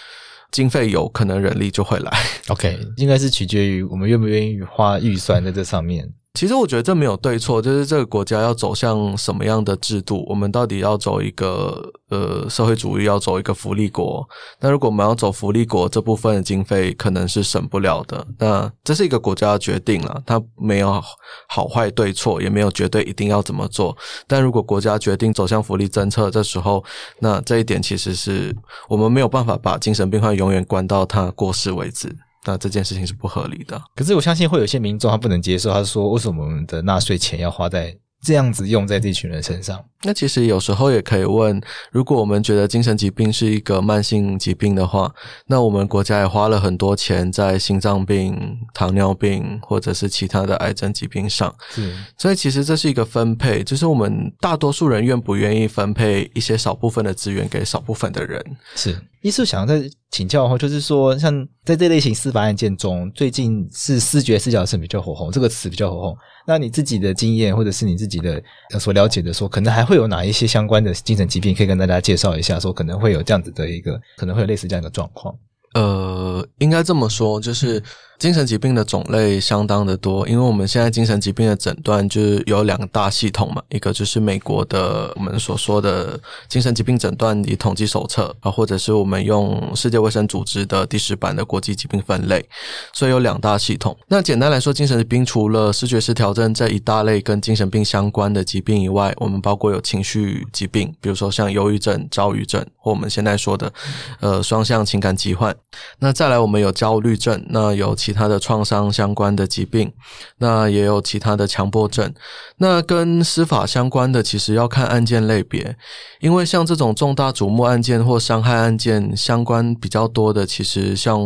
[0.51, 2.12] 经费有可能人力就会来。
[2.49, 6.07] OK，应该是取决于我们愿不愿意花预算在这上面。
[6.35, 14.27] 其实我觉得这没有对错，就是这个国家要走向什么样的制度，我们到底要走一个呃社会主义，要走一个福利国。
[14.59, 18.27] 那如果我们要走福利国，这部分的经费可能是省不了的。
[18.38, 21.01] 那这是一个国家的决定了，它没有
[21.49, 23.95] 好坏对错，也没有绝对一定要怎么做。
[24.27, 26.83] 但如果国家决定走向福利政策，这时候
[27.18, 28.57] 那这一点其实是
[28.88, 32.11] 我们没有办法把精神病患永远关到他过世为止。
[32.44, 33.81] 那这件事情是不合理的。
[33.94, 41.61] 可是我相信会有些民众他不能接受，他说：“为什么我们的纳税钱要花在这样子用在这群人身上？”那其实有时候也可以问：
[41.92, 45.12] 如果我们觉得精神疾病是一个慢性疾病的话，
[45.46, 51.55] 那我们国家也花了很多钱在心脏病、糖尿病或者是其他的癌症疾病上。
[51.70, 58.44] 是，所以其实这是一个分配，就是我们大多数人愿不愿意分配一些少部分的资源给少部分的人。
[58.74, 61.33] 是，一是想再请教哈，就是说，像
[61.65, 66.17] 在这类型司法案件中，最近是视觉视角是比较火红，这个词比较火红。
[66.47, 68.43] 那你自己的经验，或者是你自己的
[68.81, 69.97] 所了解的，说可能还会。
[69.97, 72.59] 有哪一些相关的精神疾病可以跟大家介绍一下？
[72.59, 75.33] 说可能会有这样子的一个，可能会有类似这样的状况。
[75.75, 77.81] 呃，应该这么说，就是。
[78.23, 86.17] 精神疾病的种类相当的多，因为我们现在精神疾病的诊断就是有两大系统嘛，一个就是美国的我们所说的
[86.49, 92.49] 精神疾病诊断与统计手册啊，或者是我们用世界卫生组织的第十版的国际疾病分类，
[92.93, 93.97] 所以有两大系统。
[94.07, 103.73] 那简单来说，精神病除了视觉失调症这一大类跟精神病相关的疾病以外，我们包括有情绪疾病，比如说像忧郁症、躁郁症，或我们现在说的
[104.21, 105.53] 呃双向情感疾患。
[105.99, 109.92] 那再来，我们有焦虑症，那有其他的创伤相关的疾病，
[110.38, 112.12] 那也有其他的强迫症。
[112.59, 115.77] 那跟司法相关的，其实要看案件类别，
[116.20, 121.18] 因为像这种重大瞩目案件或伤害案件相关比较多的，其实像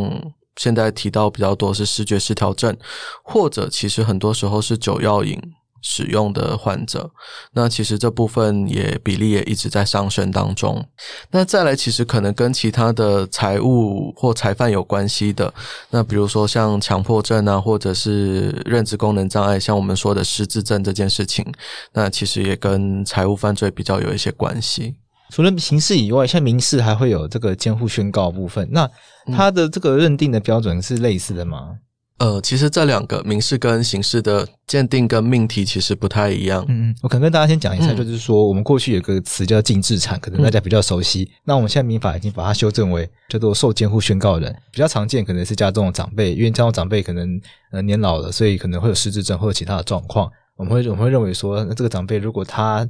[0.56, 2.76] 现在提到比较多是视觉失调症，
[3.22, 5.40] 或者其实很多时候是酒药瘾。
[5.88, 7.08] 使用的患者，
[7.52, 10.84] 那其实这部分也比例也一直在上升当中。
[11.30, 15.54] 那再来，其实可能跟其他的财务或财犯有关系的，
[15.90, 21.46] 那比如说像强迫症啊，或者是认知功能障碍，像我们说的失智症这件事情，
[21.92, 24.96] 那其实也跟财务犯罪比较有一些关系。
[25.30, 28.90] 除了刑事以外，像民事还会有这个监护宣告部分，那
[29.32, 31.76] 它的这个认定的标准是类似的吗？
[32.18, 36.64] 呃，其实这两个民事跟刑事的鉴定跟命题其实不太一样。
[36.66, 41.24] 嗯，我可能跟大家先讲一下，就是说、嗯、我们过去有个词叫尽治产，可能大家比较熟悉。
[41.24, 47.38] 嗯、那我们现在民法已经把它修正为叫做受监护宣告人，比较常见可能是家中的长辈，因为家中长辈可能
[47.70, 50.30] 呃年老了，所以可能会有失智症或者其他的状况。
[50.56, 52.88] 我们会我们会认为说，那这个长辈如果他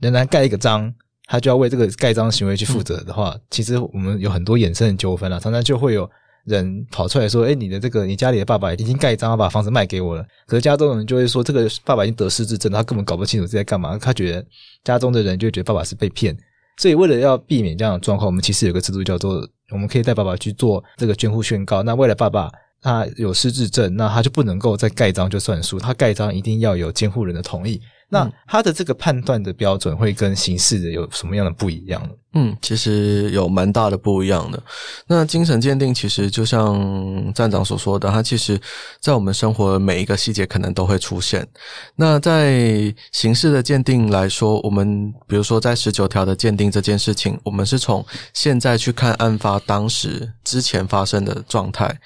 [0.00, 0.92] 仍然盖一个章，
[1.24, 6.10] 他就要为这个盖章行为去负责的话，嗯、其实我们有很多衍生的纠纷啊，常常就会有。
[6.46, 14.46] 人跑出来说：“哎，你的这个，你家里的爸爸已经盖章，把房子卖给我了。”可是家中人就会说：“这个爸爸已经得失智症，他根本搞不清楚自己在干嘛。”他觉得
[14.84, 16.36] 家中的人就觉得爸爸是被骗。
[16.78, 21.82] 所以为了要避免这样的状况，我们其实有个制度叫做：我们可以带爸爸去做这个监护宣告。
[21.82, 27.80] 那为了爸爸他有失智症，那他就不能够再盖章就算数，他盖章一定要有监护人的同意。
[28.08, 32.10] 那他的这个判断的标准会跟刑事的有什么样的不一样呢？
[32.38, 34.62] 嗯，其实有蛮大的不一样的。
[35.06, 38.60] 那精神鉴定其实就像站长所说的，它其实
[39.00, 41.46] 在我们生活的每一个细节可能都会出现。
[41.94, 48.04] 那在刑事的鉴定来说，我们比如说在十九条的鉴定这件事情，我们是从
[48.34, 51.98] 现在去看案发当时之前发生的状态。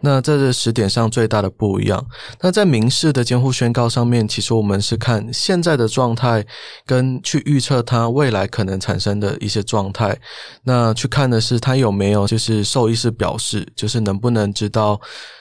[0.00, 2.04] 那这是时点上最大的不一样。
[2.40, 6.44] 那在民事的监护宣告上面，其实我们是看现在的状态，
[6.84, 9.75] 跟去预测它未来可能产生的一些状。
[9.76, 10.18] 状态，
[10.64, 14.98] 那去看的是他有没有就是受意识表示，就是能不能知道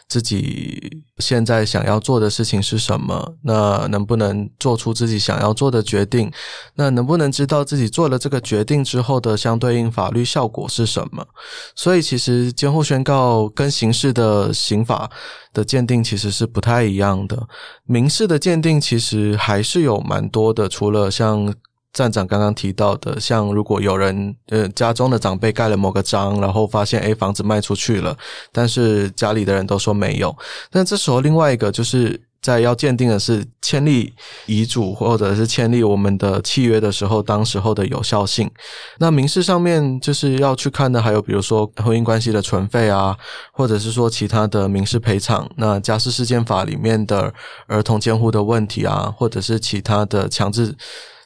[0.09, 6.29] 自己现在想要做的事情是什么，那能不能做出自己想要做的决定，
[6.75, 11.25] 那能不能知道自己做了这个决定之后的相对应法律效果是什么？
[11.77, 15.09] 所以其实监护宣告跟刑事的刑法
[15.53, 17.41] 的鉴定其实是不太一样的，
[17.86, 21.53] 民事的鉴定其实还是有蛮多的，除了像。
[21.95, 28.15] 站长刚刚提到的，像如果有人呃家中的长辈盖了某个章，然后发现诶房子卖出去了，
[28.51, 30.35] 但是家里的人都说没有，
[30.73, 34.13] 那这时候另外一个就是在要鉴定的是签立
[34.45, 38.51] 遗嘱或者是签立我们的契约的时候，当时候的有效性。
[38.99, 43.15] 那民事上面就是要去看的，还有比如说婚姻关系的存废啊，
[43.53, 47.33] 或者是说其他的民事赔偿，那家事事件法里面的
[47.67, 50.75] 儿童监护的问题啊，或者是其他的强制。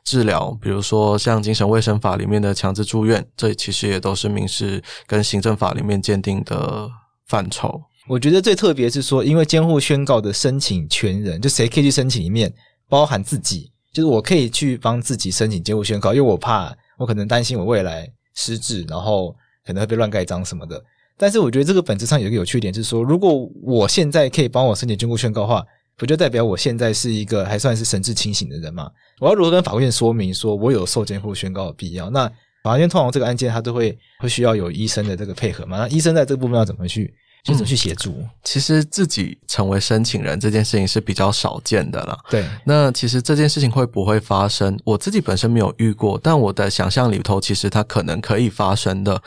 [0.03, 6.89] 治疗，比如说像精神卫生法里面的强制住院，这其实也都是民事跟行政法里面鉴定的
[7.27, 7.81] 范畴。
[8.07, 12.51] 我觉得最特别是说，因为监护宣告的申请权人，就谁可以去申请里面
[12.87, 19.35] 包含自己，就是我可以去帮自己申请监护宣告，因为我怕我可能担心我未来失智，然后
[19.65, 20.83] 可能会被乱盖章什么的。
[21.17, 25.63] 但是我觉得这个本质上有一个有趣点，是说如果我现在可以帮我申请监护宣告的话。
[25.99, 28.89] 不就代表我现在是一个还算是神志清醒的人吗？
[29.19, 32.09] 我要如何跟法院说明说我有受监护宣告的必要？
[32.09, 32.31] 那
[32.63, 35.77] 法院通常这个案件他都会会需要有医生的这个配合嘛？
[35.77, 37.13] 那医生在这个部分要怎么去？
[37.43, 38.11] 就怎么去协助？
[38.11, 42.17] 嗯，其实自己成为申请人这件事情是比较少见的啦。
[42.29, 44.77] 对，那其实这件事情会不会发生？
[44.83, 49.21] 我自己本身没有遇过，但我的想象里头，其实它可能可以发生的。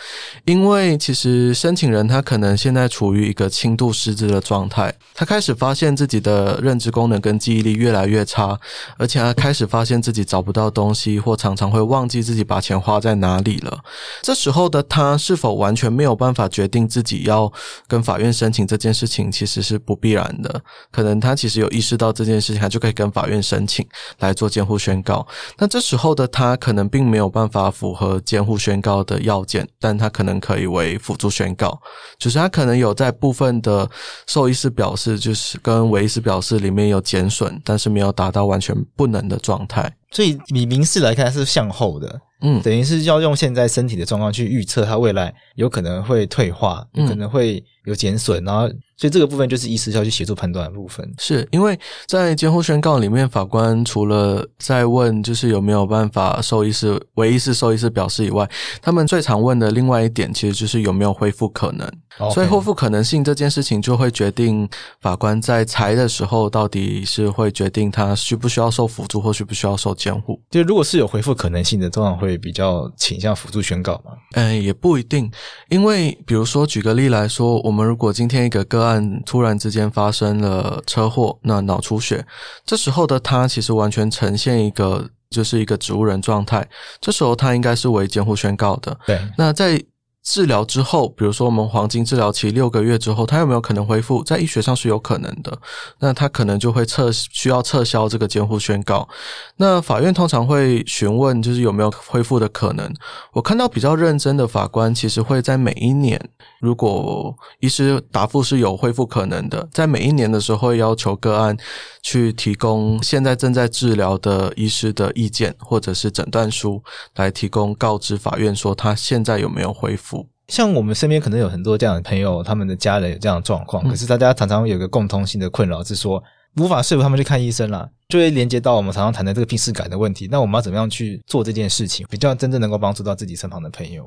[0.45, 8.59] 因为其实申请人他可能现在处于一个轻度失智的状态，他开始发现自己的认知功能跟记忆力越来越差，
[8.99, 13.79] 而且他开始发现自己找不到东西，或常常会忘记自己把钱花在哪里了。
[14.23, 17.51] 这时候的他是否完全没有办法决定自己要
[17.87, 23.87] 跟法法院申请这件事情其实是不必然的，可能他其实有意识到这件事情，他就可以跟法院申请
[24.19, 25.27] 来做监护宣告。
[25.57, 31.81] 那这时候的他可能并没有办法符合监护宣告的要件，但他可能可以为辅助宣告，
[32.19, 33.89] 就是他可能有在部分的
[34.27, 39.91] 受意识表示，就是跟唯意识表示里面有减损，但是没有达到完全不能的状态。
[40.11, 42.21] 所以以民事来看，是向后的。
[42.43, 48.69] 嗯，等于是要用现在身体的状况去预测它未来有可能会退化，有可能会有减损，然后。
[48.97, 58.49] 所以这个部分就是医师要去协助判断的部分，是因为在监护宣告里面，法官除了在问就是有没有办法受医师、唯一是受医师表示以外，
[58.81, 61.91] 他们最常问的另外一点，其实就是有没有恢复可能。
[62.31, 64.69] 所以恢复可能性这件事情，就会决定
[65.01, 70.39] 法官在裁的时候，到底是会决定他需不需要受辅助，或需不需要受监护。
[70.51, 74.13] 就如果是有恢复可能性的，通常会比较倾向辅助宣告嘛？
[74.35, 75.29] 嗯，也不一定，
[75.71, 78.92] 因为比如说举个例来说，我们如果今天一个个案。
[79.25, 82.25] 突然之间发生了车祸，那脑出血，
[82.65, 86.69] 这时候的他其实完全呈现一个就是一个植物人状态，
[87.01, 88.99] 这时候他应该是为监护宣告的。
[89.07, 89.83] 对，那在。
[90.25, 94.23] 治疗之后，比如说我们黄金治疗期六个月之后，他有没有可能恢复？
[94.23, 95.59] 在医学上是有可能的。
[95.99, 99.09] 那他可能就会撤需要撤销这个监护宣告。
[99.57, 102.89] 那法院通常会询问，就是有没有恢复的可能。
[103.33, 106.31] 我看到比较认真的法官，其实会在每一年，
[106.63, 111.57] 如果医师答复是有恢复可能的，在每一年的时候会要求个案
[112.03, 116.81] 去提供现在正在治疗的医师的意见或者是诊断书，
[117.17, 120.29] 来提供告知法院说他现在有没有恢复。
[120.47, 126.23] 像我们身边可能有很多这样的朋友，他们的家人有这样的状况，可是大家常常有个共通性的困扰是说，
[126.59, 130.29] 无法说服他们去看医生啦，就会连接到我们常常谈的这个病识感的问题。
[130.31, 134.05] 那我们要怎么样去做这件事情，比较真正能够帮助到自己身旁的朋友？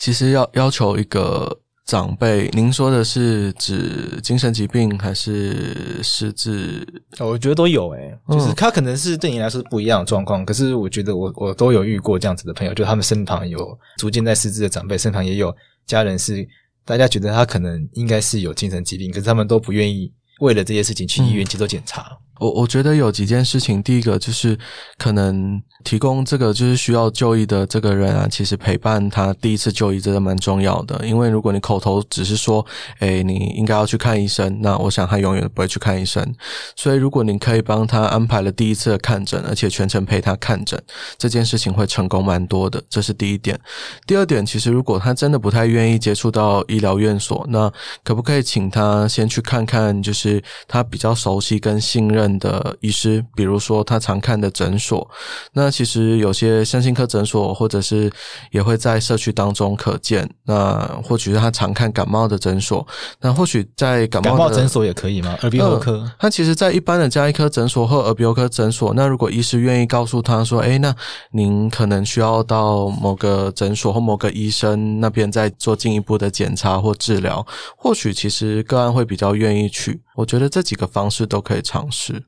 [0.00, 1.60] 其实要要求一个。
[1.86, 6.86] 长辈，您说的是指精神疾病还是失智？
[7.18, 15.52] 我觉得都有诶、欸，就是他可能是对你来说不一样的状况，可是我觉得我我都有遇过这样子的朋友，就他们身旁有逐渐在失智的长辈，身旁也有
[15.84, 16.46] 家人是
[16.84, 22.16] 大家觉得他可能应该是有精神疾病，可是他们都不愿意为了这些事情去医院接受检查。
[22.40, 24.58] 我我觉得有几件事情，第一个就是
[24.96, 31.06] 可能提供这个就是需要就医的这个人啊，其实陪伴他第一次就医真的蛮重要的。
[31.06, 32.64] 因为如果你口头只是说，
[33.00, 36.34] 诶，你应该要去看医生，那我想他永远不会去看医生。
[36.74, 40.82] 所以如果你可以帮他安排了第一次的看诊，而且全程陪他看诊，
[41.18, 42.82] 这件事情会成功蛮多的。
[42.88, 43.58] 这是第一点。
[44.06, 47.70] 第二点，其实如果他真的不太愿意接触到医疗院所，那
[48.02, 55.08] 可不可以请他先去看看，就是他比较熟悉跟信任的医师，比如说他常看的诊所，
[55.52, 58.10] 那其实有些身心科诊所，或者是
[58.50, 60.28] 也会在社区当中可见。
[60.44, 62.86] 那或许是他常看感冒的诊所，
[63.20, 65.36] 那或许在感冒诊所也可以吗？
[65.42, 65.98] 耳鼻喉科？
[66.18, 70.94] 他、呃、其实，在一般的加医科诊所或耳鼻喉科诊所，那如果医师愿意告诉他说，哎，那
[71.32, 80.00] 您可能需要到某个诊所或某个医生那边再做进一步的检查或治疗，或许其实个案会比较愿意去。
[80.20, 82.22] 我觉得这几个方式都可以尝试。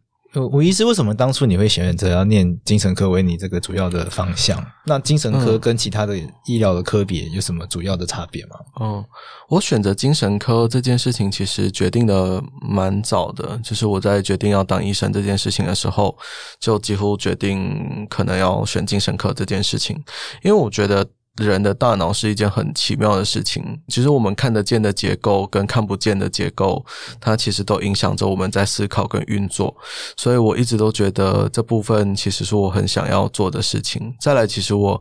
[0.50, 4.66] 吴医师，为什么当初你会选择要念精神科为你这个主要的方向？
[4.86, 6.16] 那精神科跟其他的
[6.46, 8.56] 医疗的科别有什么主要的差别吗？
[8.80, 9.04] 嗯，
[9.50, 16.16] 我选择精神科这件事情其实决定的蛮早的，就是我在决定要当医生这件事情的时候，
[16.58, 20.02] 就几乎决定可能要选精神科这件事情，
[20.42, 21.06] 因为我觉得。
[21.36, 23.64] 人的大脑是一件很奇妙的事情。
[23.88, 26.84] 其实我们看得见的结构跟看不见的结构，
[27.20, 29.74] 它其实都影响着我们在思考跟运作。
[30.16, 34.14] 所以我一直都觉得这部分其实是我很想要做的事情。
[34.20, 35.00] 再来，其实我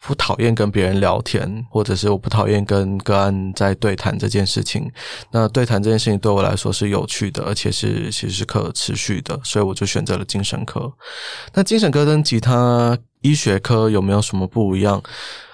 [0.00, 4.88] 不讨厌跟别人聊天，或者是我不讨厌跟个案在对谈这件事情。
[5.32, 10.92] 那对谈这件事情对我来说是有趣的，而且是其实是可持续的，所以我就选择了精神科。
[11.52, 15.02] 那精神科跟其他医学科有没有什么不一样？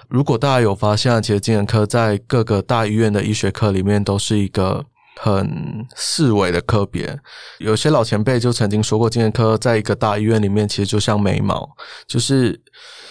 [0.09, 4.83] 如果大家有发现，其实精神科在各个大医院的医学科里面都是一个
[5.21, 7.17] 很四维的科别。
[7.59, 11.69] 有些老前辈就曾经说过，精神科在一个大医院里面其实就像眉毛，
[12.05, 12.59] 就是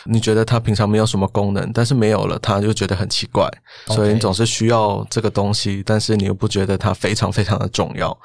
[0.05, 3.51] 你觉得它平常没有什么功能，但是没有了它就觉得很奇怪，
[3.87, 8.17] 所以你总是需要这个东西，但是你又不觉得它非常非常的重要。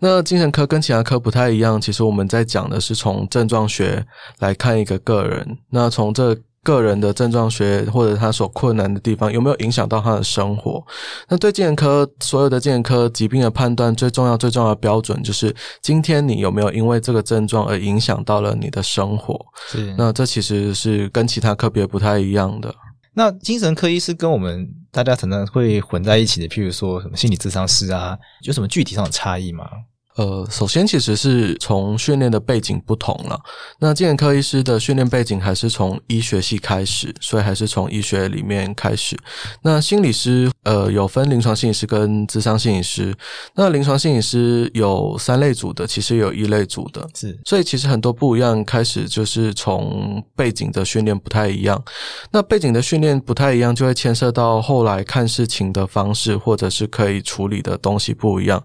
[0.00, 4.04] 那精神科跟其他科不太一样，其实我们在讲的是从症状学
[4.40, 6.36] 来看一个个人，那从这。
[6.62, 10.84] 个人的症状学或者他所困难的地方有没有影响到他的生活？
[11.28, 19.38] 那对精神科所有的精神科疾病的判断，最重要最重要的标准就是今天你有没有因为这个症状而影响到了你的生活？
[19.68, 19.94] 是。
[19.96, 22.74] 那这其实是跟其他科别不太一样的。
[23.14, 29.64] 那精神科医师跟我们大家常常会混在一起的，譬如说什么心理咨商师啊，有什么具体上的差异吗？
[30.16, 33.40] 呃，首先其实是从训练的背景不同了。
[33.78, 39.16] 那精神科医师的训练背景还是从医学系开始，所以还是从医学里面开始。
[39.62, 43.14] 那心理师呃有分临床心理师跟咨商心理师。
[43.54, 47.38] 那临床心理师有三类组的，其实有一类组的，是。
[47.46, 51.80] 所以其实很多不一样，开始就是从背景的训练不太一样。
[52.32, 58.62] 那背景的训练不太一样，就会牵涉到后来看事情的方式，或者是可以处理的东西不一样。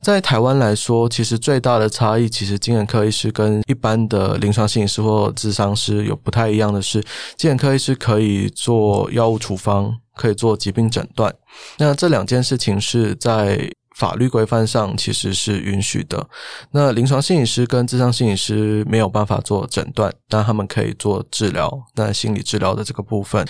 [0.00, 0.85] 在台湾来说。
[0.86, 7.00] 说其实最大的差异，其实精神科医师跟一般的临床心理师或智商师有不太一样的是，
[7.36, 11.34] 精神科医师可以做药物处方，可以做疾病诊断。
[11.78, 13.68] 那这两件事情是在。
[13.96, 16.28] 法律规范上其实是允许的。
[16.70, 21.72] 那临床心理师跟咨商心理师没有办法做诊断，但他们可以做治疗。
[21.94, 23.42] 那心理治疗的这个部分，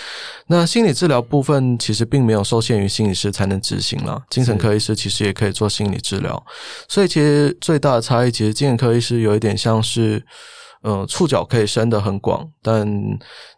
[0.47, 4.23] 那心理治疗部分其实并没有受限于心理师才能执行了。
[4.31, 6.41] 精神科医师其实也可以做心理治疗。
[6.89, 10.25] 所以其实最大的差异，其实精神科医师有一点像是。
[10.87, 12.87] 呃，触角可以伸得很广，但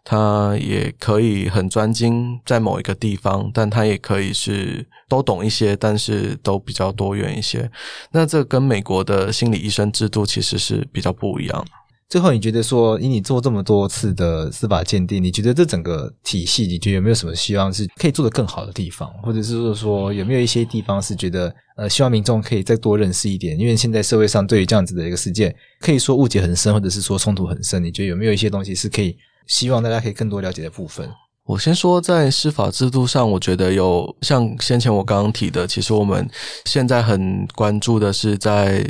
[0.03, 7.69] 他也可以很专精在某一个地方，但他也可以是都懂一些，但是都比较多元一些。
[8.09, 11.63] 那这跟美国的心理医生制度其实是比较不一样。
[12.09, 23.59] 最后，你觉得说，以你做这么多次的司法鉴定，你觉得这整个体系，你觉得有没有什么希望是可以做得更好的地方，或者是说，有没有一些地方是觉得，呃，希望民众可以再多认识一点？
[23.59, 27.83] 因为现在社会上对于这样子的一个事件，可以说误解很深，或者是说冲突很深。
[27.83, 31.07] 你觉得有没有一些东西是可以希望大家可以更多了解的部分？
[31.45, 36.27] 我先说，在司法制度上，我觉得有像先前我刚刚提的，其实我们
[36.65, 38.83] 现在很关注的是在。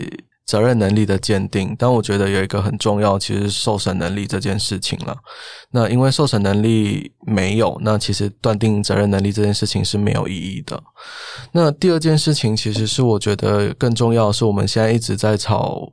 [0.50, 5.16] 责任能力的鉴定，但我觉得有一个很重要，其实受审能力这件事情了。
[5.70, 10.82] 那因为受审能力没有，那其实断定责任能力这件事情是没有意义的。
[11.52, 15.88] 那第二件事情，其实是我觉得更重要是，我们现在一直在吵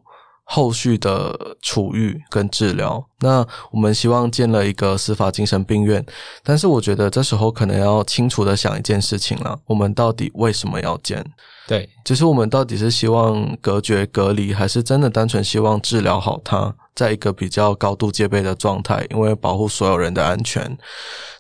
[0.49, 3.05] 后续的处遇跟治疗。
[3.21, 6.05] 那我们希望建了一个司法精神病院，
[6.43, 11.25] 但是我觉得这时候可能要清楚的想一件事情了：我们到底为什么要建？
[11.67, 20.79] 对，就是我们到底是希望隔绝隔离，还是真的单纯希望治疗好他，在一个比较高度戒备的状态，因为保护所有人的安全。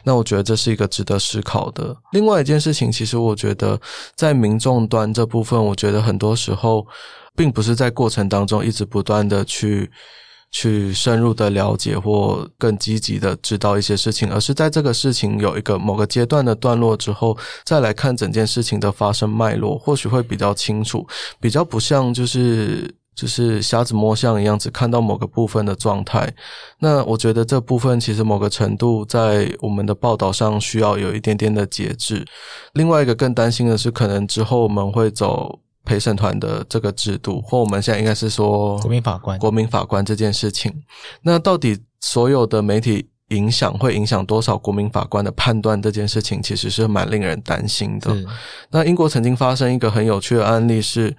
[0.03, 1.97] 那我觉得这是一个值得思考的。
[2.11, 3.79] 另外一件事情，其实我觉得
[4.17, 6.85] 在民众端这部分，我觉得很多时候
[7.37, 9.91] 并不是在过程当中一直不断的去。
[10.53, 21.07] 去深入的了解或更积极的知道一些事情，而是在这个事情有一个某个阶段的段落之后，再来看整件事情的发生脉络，或许会比较清楚，
[21.41, 26.33] 比较不像就是就是瞎子摸象一样，只看到某个部分的状态。
[26.79, 32.25] 那我觉得这部分其实某个程度在我们的报道上需要有一点点的节制。
[32.75, 35.59] 另外一个更担心的是，可能之后我们会走。
[35.87, 40.73] 陪审团的这个制度，或我们现在应该是说国民法官，国民法官这件事情，
[41.23, 45.81] 那到底所有的媒体影响会影响多少国民法官的判断？
[45.81, 48.15] 这件事情其实是蛮令人担心的。
[48.71, 51.17] 那英国曾经发生一个很有趣的案例是，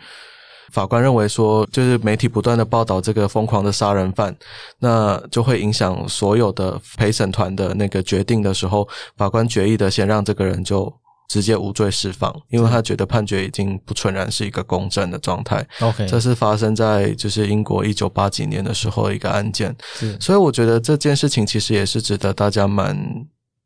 [0.71, 4.35] 法官认为说，就是媒体不断的报道这个疯狂的杀人犯，
[4.79, 10.93] 那就会影响所有的陪审团的那个决定的时候，法官决议的先让这个人就。
[11.27, 15.65] 直接无罪释放，因为他觉得判决已经不纯然是一个公正的状态。
[15.81, 19.75] OK，这是发生在就是英国一九八几年的时候一个案件。
[19.95, 22.97] 是，所以我觉得这件事情其实也是值得大家蛮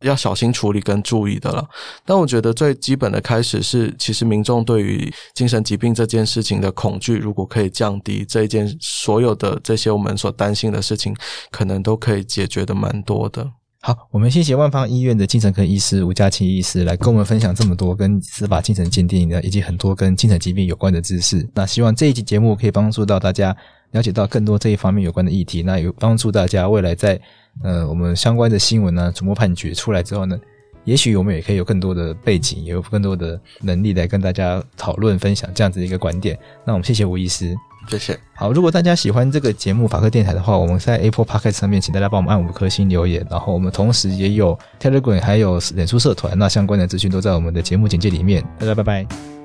[0.01, 1.63] 要小心处理跟注意的了。
[2.03, 11.15] 但我觉得最基本的开始是，其实民众对于精神疾病这件事情的恐惧，如果可以降低，这一件所有的这些我们所担心的事情，
[11.51, 13.47] 可能都可以解决的蛮多的。
[13.83, 21.49] 好，我们谢谢万方医院的精神科医师吴佳琪医师来跟我们分享这么多跟司法精神鉴定的以及很多跟精神疾病有关的知识。
[21.55, 23.57] 那希望这一期节目可以帮助到大家
[23.93, 25.63] 了解到更多这一方面有关的议题。
[25.63, 27.19] 那有帮助大家未来在
[27.63, 30.39] 呃我们相关的新闻呢，瞩目判决出来之后呢，
[30.83, 36.37] 也许我们也可以有更多的背景，也有更多的能力来跟大家讨论分享这样子的一个观点。
[36.63, 37.55] 那我们谢谢吴医师。
[37.87, 38.19] 谢谢。
[38.35, 43.25] 好，如果大家喜欢这个节目法克电台的话，我们在 Apple Podcast 上面，请大家帮我们按五颗星留言。
[43.29, 48.43] 然后我们同时也有 Telegram，还有脸书社团，那相关的资讯都在我们的节目简介里面。
[48.59, 49.40] 大家拜拜。